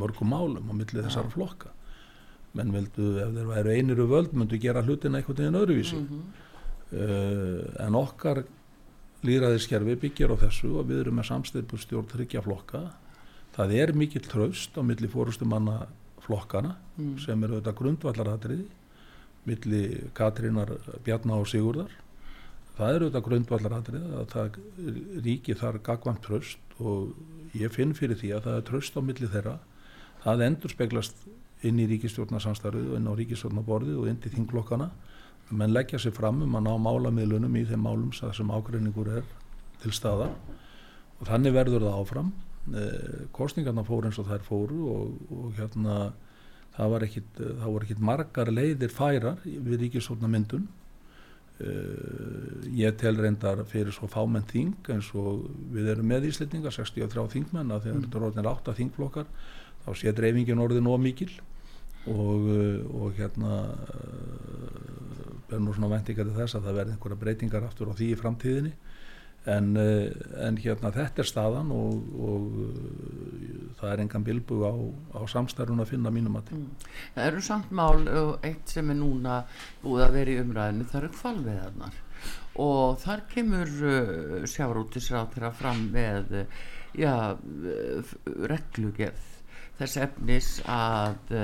[0.00, 1.06] mörgum málum á millið ja.
[1.10, 1.74] þessara flokka
[2.56, 6.44] menn vildu, ef þeir væru einiru völd myndu gera hlutina einhvern veginn öðruvísi mm -hmm
[6.86, 8.44] Uh, en okkar
[9.24, 12.82] líðræðiskerfi byggjar á þessu og við erum með samstipur stjórn þryggja flokka.
[13.56, 15.86] Það er mikill tröst á milli fórustumanna
[16.26, 17.14] flokkana mm.
[17.24, 18.66] sem eru þetta grundvallaratriði
[19.46, 19.82] milli
[20.16, 20.74] Katrínar
[21.06, 21.92] Bjarná og Sigurðar.
[22.76, 24.58] Það eru þetta grundvallaratriði að það
[25.24, 27.14] ríki þar gagvant tröst og
[27.56, 29.56] ég finn fyrir því að það er tröst á milli þeirra.
[30.26, 31.26] Það endur speglast
[31.64, 34.90] inn í ríkistjórnarsamstarfið og inn á ríkistjórnaborðið og inn til þinglokkana
[35.50, 39.26] menn leggja sér fram um að ná málamiðlunum í þeim málum sem ágreiningur er
[39.82, 40.32] til staða
[41.20, 42.32] og þannig verður það áfram.
[42.74, 45.98] Eh, kostningarna fóru eins og þær fóru og, og hérna
[46.76, 50.66] það var ekkit, það voru ekkit margar leiðir færar við ríkisóna myndun
[51.62, 57.28] eh, ég tel reyndar fyrir svo fámenn þing eins og við erum með íslendingar 63
[57.36, 58.18] þingmenn að þegar þetta mm.
[58.18, 59.30] er orðin 8 þingflokkar
[59.86, 61.30] þá sé dreifingin orðin ómikil
[62.06, 63.52] og, eh, og hérna
[65.52, 68.20] er nú svona vendingar til þess að það verði einhverja breytingar aftur á því í
[68.20, 68.72] framtíðinni.
[69.46, 70.10] En, eh,
[70.42, 74.74] en hérna þetta er staðan og, og það er engan bilbug á,
[75.14, 76.64] á samstærun að finna mínum að mm.
[77.14, 79.44] Það eru samt mál og eitt sem er núna
[79.84, 82.02] búið að vera í umræðinu það eru kvalveðarnar
[82.66, 86.60] og þar kemur uh, sjárótisráð þeirra fram með uh,
[86.96, 88.14] já, uh,
[88.50, 89.32] reglugerð
[89.76, 91.34] þess efnis að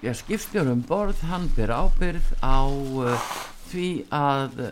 [0.00, 3.32] uh, já, skipstjórum borð hann ber ábyrð á uh,
[3.70, 4.62] því að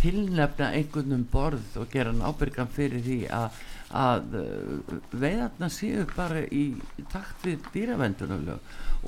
[0.00, 3.60] tilnefna einhvern um borð og gera hann ábyrgan fyrir því að
[3.90, 6.76] að uh, veiðarna séu bara í
[7.10, 8.58] takt við dýravendunulegu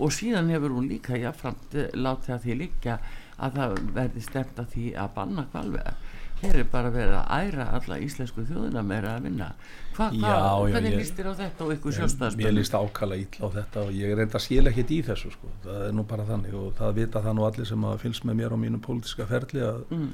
[0.03, 2.97] og síðan hefur hún líka jáfnframt látið að því líka
[3.43, 6.01] að það verði stemt að því að banna kvalveðar
[6.43, 9.49] þeir eru bara verið að æra alla íslensku þjóðina meira að vinna
[9.93, 12.47] Hva, já, já, hvernig líst þér á þetta og ykkur sjálfstæðspennu?
[12.47, 15.33] Mér líst ákala ítla á þetta og ég er reynda að skilja ekkit í þessu
[15.35, 15.51] sko.
[15.67, 18.39] það er nú bara þannig og það vita það nú allir sem að fylgst með
[18.41, 20.09] mér á mínu pólitiska ferli að mm.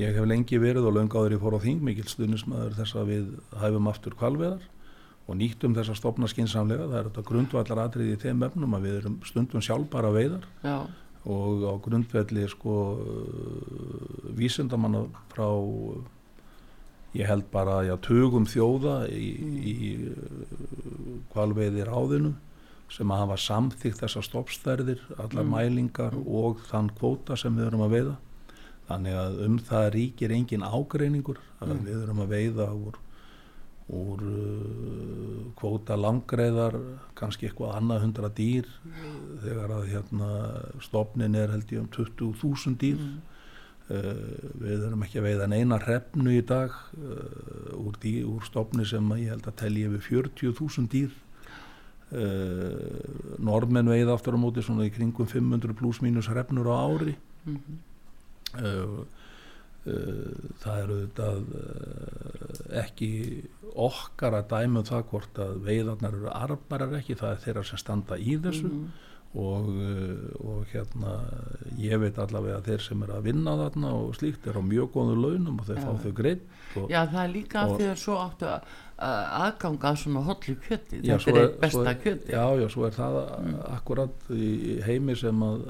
[0.00, 3.30] ég hef lengi verið og löngáður ég fór á þing mikil stundismæður þess að við
[3.62, 4.66] hæfum aftur kvalveðar
[5.30, 8.88] og nýttum þess að stopna skinsamlega það er þetta grundvallar atriði í þeim efnum að
[8.88, 10.90] við erum stundum sjálfbara veiðar já
[11.28, 12.74] og á grundvelli sko
[14.36, 15.04] vísendamanna
[15.34, 15.48] frá
[17.12, 19.28] ég held bara já, tögum þjóða í,
[19.72, 19.88] í
[21.32, 22.32] kvalveiði ráðinu
[22.90, 25.52] sem að hafa samþýgt þessar stoppstærðir, allar mm.
[25.52, 26.26] mælingar mm.
[26.26, 28.16] og þann kvóta sem við erum að veiða
[28.90, 31.84] þannig að um það ríkir engin ágreiningur að mm.
[31.86, 32.98] við erum að veiða úr
[33.90, 36.76] úr uh, kvóta langreiðar
[37.18, 38.68] kannski eitthvað annað hundra dýr
[39.42, 40.30] þegar að hérna
[40.84, 43.16] stopnin er held ég um 20.000 dýr mm.
[43.90, 44.22] uh,
[44.62, 49.12] við erum ekki að veiða neina hrefnu í dag uh, úr, dý, úr stopni sem
[49.18, 51.10] ég held að telja yfir 40.000 dýr
[52.14, 57.16] uh, normenn veiða aftur á móti svona í kringum 500 pluss mínus hrefnur á ári
[57.44, 57.78] mm -hmm.
[60.60, 61.26] það eru þetta
[62.82, 63.10] ekki
[63.74, 67.82] okkar að dæmu um það hvort að veiðarnar eru arbarar ekki, það er þeirra sem
[67.84, 68.90] standa í þessu mm
[69.34, 71.14] og, uh, og hérna
[71.78, 74.90] ég veit allavega að þeir sem er að vinna þarna og slíkt er á mjög
[74.96, 75.84] góðu launum og þeir ja.
[75.84, 76.46] fá þau greitt
[76.90, 81.32] Já það er líka að þeir svo áttu að aðganga svona hollu kjöti já, þetta
[81.32, 83.54] er, er besta er, kjöti Já, já, svo er það mm.
[83.70, 84.50] akkurat í
[84.86, 85.64] heimi sem að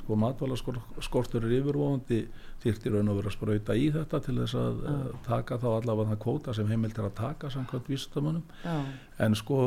[0.00, 2.20] sko matvælaskortur er yfirvofandi
[2.60, 4.94] þýrtir raun og verið að spröyta í þetta til þess að ja.
[5.26, 8.76] taka þá allavega það kvóta sem heimilt er að taka samkvæmt vísitamunum ja.
[9.24, 9.60] en sko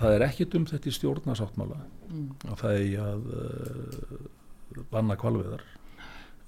[0.00, 2.28] það er ekkit um þetta í stjórnasáttmála mm.
[2.50, 5.66] og það er að uh, banna kvalviðar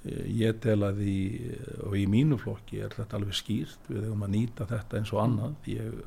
[0.08, 1.18] ég tel að í,
[1.84, 5.20] og í mínu flokki er þetta alveg skýrt við hefum að nýta þetta eins og
[5.26, 5.98] annað ég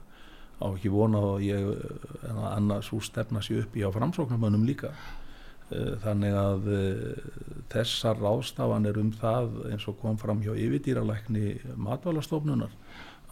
[0.64, 1.68] á ekki vona og ég
[2.30, 5.23] en að annað svo stefna sér upp í á framsóknarmönnum líka eh,
[6.04, 7.30] þannig að eh,
[7.74, 11.58] þessar ráðstafanir um það eins og kom fram hjá yfirdýralækni
[11.88, 12.74] matvælastofnunar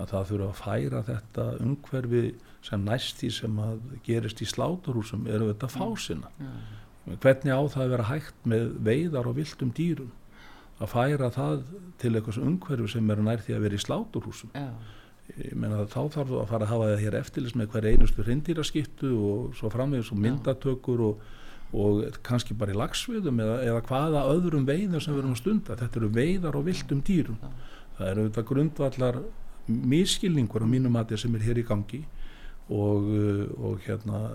[0.01, 2.23] að það þurfa að færa þetta umhverfi
[2.65, 7.19] sem næst því sem að gerist í sláturhúsum eru þetta fásina mm.
[7.23, 10.11] hvernig á það að vera hægt með veiðar og viltum dýrum
[10.81, 11.61] að færa það
[12.01, 14.69] til einhvers umhverfu sem er nær því að vera í sláturhúsum Já.
[15.35, 18.25] ég menna að þá þarf að fara að hafa það hér eftirlis með hver einustu
[18.25, 21.29] hrindýraskiptu og svo framvegis og myndatökur og,
[21.71, 25.77] og kannski bara í lagsviðum eða, eða hvaða öðrum veiðar sem við erum að stunda.
[25.79, 27.37] Þetta eru veiðar og viltum dýrum.
[27.97, 29.21] Það eru þetta grundvallar
[29.67, 32.01] miskilningur á mínum mati sem er hér í gangi
[32.71, 33.07] og,
[33.61, 34.25] og hérna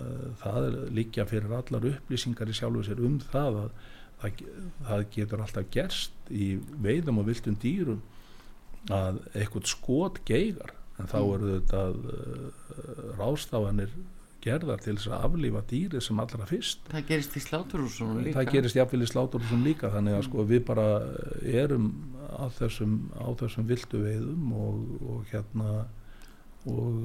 [0.41, 3.71] það er líka fyrir allar upplýsingar í sjálfu sér um það að
[4.21, 4.43] það,
[4.87, 6.49] það getur alltaf gerst í
[6.83, 8.01] veiðum og viltum dýrum
[8.93, 10.73] að eitthvað skot geigar.
[10.97, 11.31] En þá mm.
[11.35, 13.91] eru þetta uh, rástafanir
[14.43, 18.51] gerðar til þess að aflífa dýri sem allra fyrst það gerist í sláturhúsunum líka það
[18.55, 20.27] gerist jáfnvel í sláturhúsunum líka þannig að mm.
[20.29, 20.87] sko við bara
[21.63, 21.87] erum
[22.27, 25.77] á þessum, á þessum vildu veiðum og, og hérna
[26.67, 26.95] og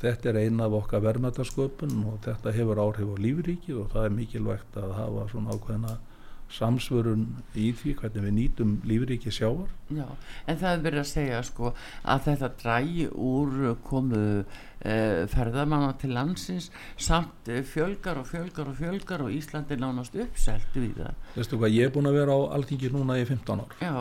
[0.00, 4.16] þetta er eina af okkar verðmættasköpun og þetta hefur áhrif á lífríkið og það er
[4.16, 5.96] mikilvægt að hafa svona ákveðna
[6.52, 7.24] samsvörun
[7.58, 9.70] í því hvernig við nýtum lífriki sjávar.
[9.92, 10.06] Já,
[10.46, 11.72] en það er verið að segja sko
[12.02, 16.70] að þetta drægi úr komu eh, ferðamanna til landsins.
[17.00, 21.20] Samt eh, fjölgar og fjölgar og fjölgar og Íslandi nánast uppselt við það.
[21.36, 23.78] Veistu hvað, ég er búin að vera á alltingi núna í 15 ár.
[23.80, 23.94] Já.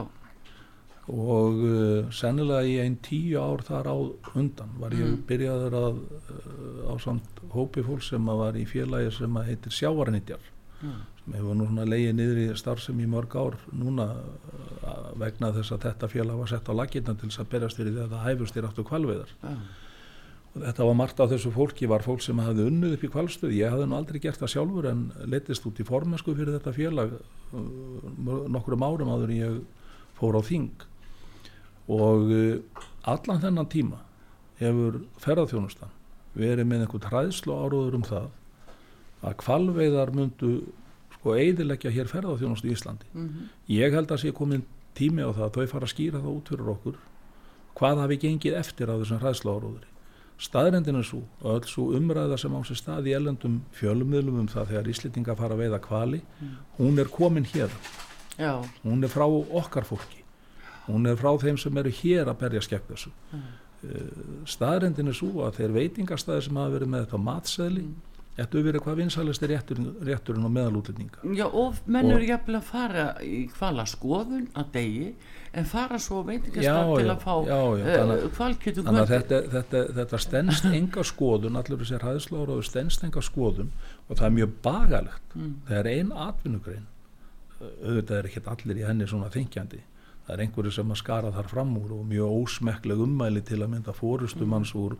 [1.11, 3.97] Og uh, sennilega í einn tíu ár þar á
[4.37, 5.23] undan var ég mm.
[5.27, 10.50] byrjaður að uh, á samt hópi fólk sem var í félagi sem heitir sjávarnitjar
[10.81, 15.51] mm sem hefur nú svona leiðið niður í starfsum í mörg ár núna uh, vegna
[15.53, 18.15] þess að þetta félag var sett á laginna til þess að berast fyrir því að
[18.15, 19.53] það hæfust í ráttu kvalveðar ja.
[20.55, 23.55] og þetta var margt af þessu fólki var fólk sem hafði unnuð upp í kvalstöð
[23.59, 27.15] ég hafði nú aldrei gert það sjálfur en letist út í formesku fyrir þetta félag
[27.19, 29.61] uh, nokkrum árum áður ég
[30.17, 30.87] fór á þing.
[31.91, 34.01] Og uh, allan þennan tíma
[34.61, 35.93] hefur ferðarþjónustan
[36.37, 38.29] verið með einhvern hræðslu áróður um það
[39.21, 40.51] að kvalveiðar myndu
[41.15, 43.07] sko eidilegja hér ferðarþjónust í Íslandi.
[43.13, 43.49] Mm -hmm.
[43.67, 44.63] Ég held að sé komin
[44.97, 46.99] tími á það að þau fara að skýra það út fyrir okkur
[47.77, 49.89] hvað hafi gengið eftir á þessum hræðslu áróðuri.
[50.41, 54.71] Staðrendin er svo öll svo umræða sem á sér stað í ellendum fjölummiðlum um það
[54.73, 56.55] þegar Íslitinga fara að veiða kvali, mm.
[56.79, 57.69] hún er komin hér.
[58.37, 58.53] Já.
[58.83, 60.23] Hún er frá okkar fólki.
[60.87, 63.11] Hún er frá þeim sem eru hér að berja skekk þessu.
[63.31, 63.49] Mm.
[64.49, 68.67] Staðrendin er svo að þeir veitingastæðir sem hafa verið með þetta matseðli mm Þetta hefur
[68.69, 71.23] verið hvað vinsalist er rétturinn, rétturinn og meðalútlendinga.
[71.35, 75.09] Já og menn eru jafnvel að fara í hvala skoðun að degi
[75.51, 77.33] en fara svo veitingastaf til að fá
[78.37, 83.23] kvalkjötu Þannig að þetta, þetta, þetta stennst enga skoðun, allir þessir hæðslóður og stennst enga
[83.25, 83.73] skoðun
[84.07, 85.35] og það er mjög bagalegt.
[85.35, 85.53] Mm.
[85.67, 86.89] Það er einn atvinnugrein,
[87.59, 89.83] auðvitað er ekki allir í henni svona þengjandi.
[90.21, 93.73] Það er einhverju sem að skara þar fram úr og mjög ósmekleg ummæli til að
[93.73, 94.97] mynda fórustumanns mm.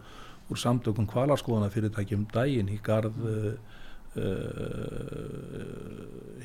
[0.51, 3.53] Úr samtökum kvalarskoðana fyrirtækjum dægin í garð uh,
[4.19, 4.23] uh,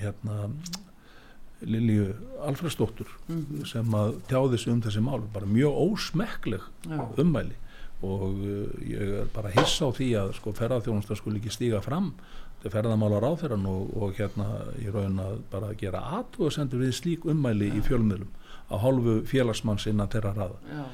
[0.00, 0.50] hérna
[1.66, 3.66] Lilju Alfredsdóttur mm -hmm.
[3.66, 7.08] sem að tjáði sig um þessi mál bara mjög ósmekleg Já.
[7.18, 7.56] ummæli
[8.02, 12.12] og uh, ég er bara hiss á því að sko ferðarþjónustar skulle ekki stíga fram
[12.62, 14.46] til ferðarmálar á þeirran og, og hérna
[14.78, 17.74] í raun að bara gera aðtöðu sendur við slík ummæli Já.
[17.74, 18.28] í fjölmiðlum
[18.70, 20.84] á hálfu félagsmanns innan þeirra raða Já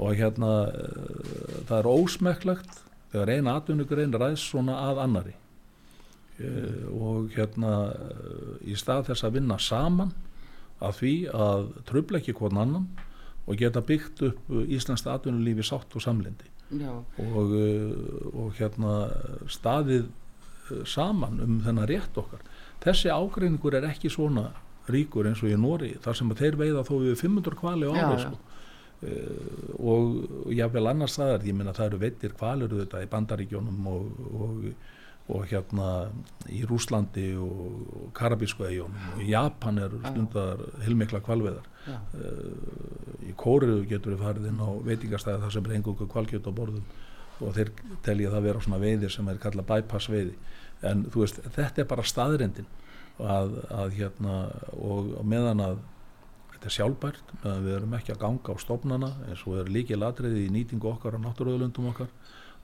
[0.00, 2.80] og hérna eh, það er ósmekklegt
[3.12, 5.34] þegar eina atvinnugrein ræðs svona að annari
[6.38, 6.92] mm.
[6.96, 10.14] og hérna eh, í stað þess að vinna saman
[10.82, 12.88] að því að tröfla ekki hvern annan
[13.42, 16.48] og geta byggt upp Íslands atvinnulífi sátt og samlindi
[17.20, 17.52] og,
[18.32, 18.92] og hérna
[19.50, 20.06] staðið
[20.88, 22.42] saman um þennan rétt okkar.
[22.82, 24.48] Þessi ágreiningur er ekki svona
[24.90, 27.92] ríkur eins og í Nóri þar sem að þeir veiða þó við 500 kvali á
[27.92, 28.38] árið sko
[29.02, 34.66] og jáfnveil annars staðar ég minna það eru veitir kvalur þetta í Bandaríkjónum og, og,
[35.34, 35.88] og hérna
[36.52, 43.80] í Rúslandi og Karabísku eigunum og í Japan er stundar heilmikla kvalveðar uh, í Kóru
[43.90, 46.86] getur við farið inn á veitingastæði þar sem er engungu kvalkjöt á borðum
[47.42, 47.72] og þeir
[48.06, 50.36] telja það vera svona veiðir sem er kallað bypass veiði
[50.86, 52.70] en þú veist þetta er bara staðrendin
[53.18, 54.36] að, að hérna
[54.78, 55.82] og meðan að
[56.62, 60.44] þetta er sjálfbært við erum ekki að ganga á stofnana eins og er líkið ladriði
[60.46, 62.12] í nýtingu okkar á náttúruöðlundum okkar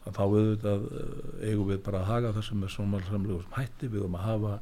[0.06, 4.18] þá auðvitað eh, eigum við bara að haga þessum með svona samlegum hætti við höfum
[4.18, 4.52] að hafa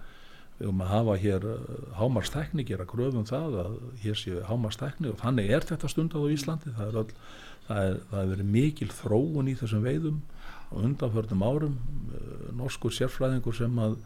[0.57, 3.77] við höfum að hafa hér eh, hámarstækni, gera gröfum það að
[4.07, 6.73] hér séu hámarstækni og þannig er þetta stundað á Íslandi.
[6.79, 7.15] Það er, öll,
[7.69, 10.21] það er, það er verið mikil þróun í þessum veiðum
[10.73, 11.79] og undanförnum árum
[12.17, 13.99] eh, norskur sérfræðingur sem að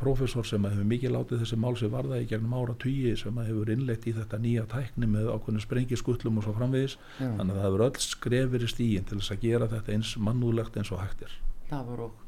[0.00, 3.70] profesor sem hefur mikið látið þessi mál sem varða í gegnum ára tugi sem hefur
[3.72, 6.98] innlegt í þetta nýja tækni með ákveðinu sprengiskullum og svo framvegis.
[7.18, 7.30] Já.
[7.38, 10.76] þannig að það hefur öll skrefir í stígin til þess að gera þetta eins mannúlegt
[10.76, 11.38] eins og hægtir
[11.70, 12.22] Það var okkur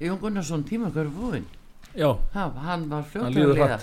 [0.00, 1.48] Jón Gunnarsson, tíma hverju búinn.
[1.94, 3.80] Já, ha, hann var fljótlega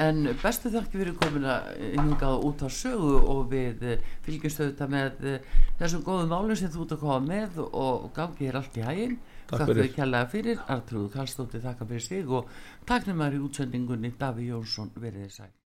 [0.00, 1.66] en bestu þakki fyrir komin að
[1.98, 5.50] hingað út á sögu og við eh, fylgjumst auðvitað með eh,
[5.82, 9.18] þessum góðum álum sem þú ert að koma með og gangi þér allt í hæginn
[9.50, 9.94] Takk fyrir.
[9.96, 12.52] kjallaða fyrir, Artrúð Kallstóttir þakka fyrir sig og
[12.86, 14.12] að í útsendingunni.
[14.20, 15.56] Daví Jónsson verið þess að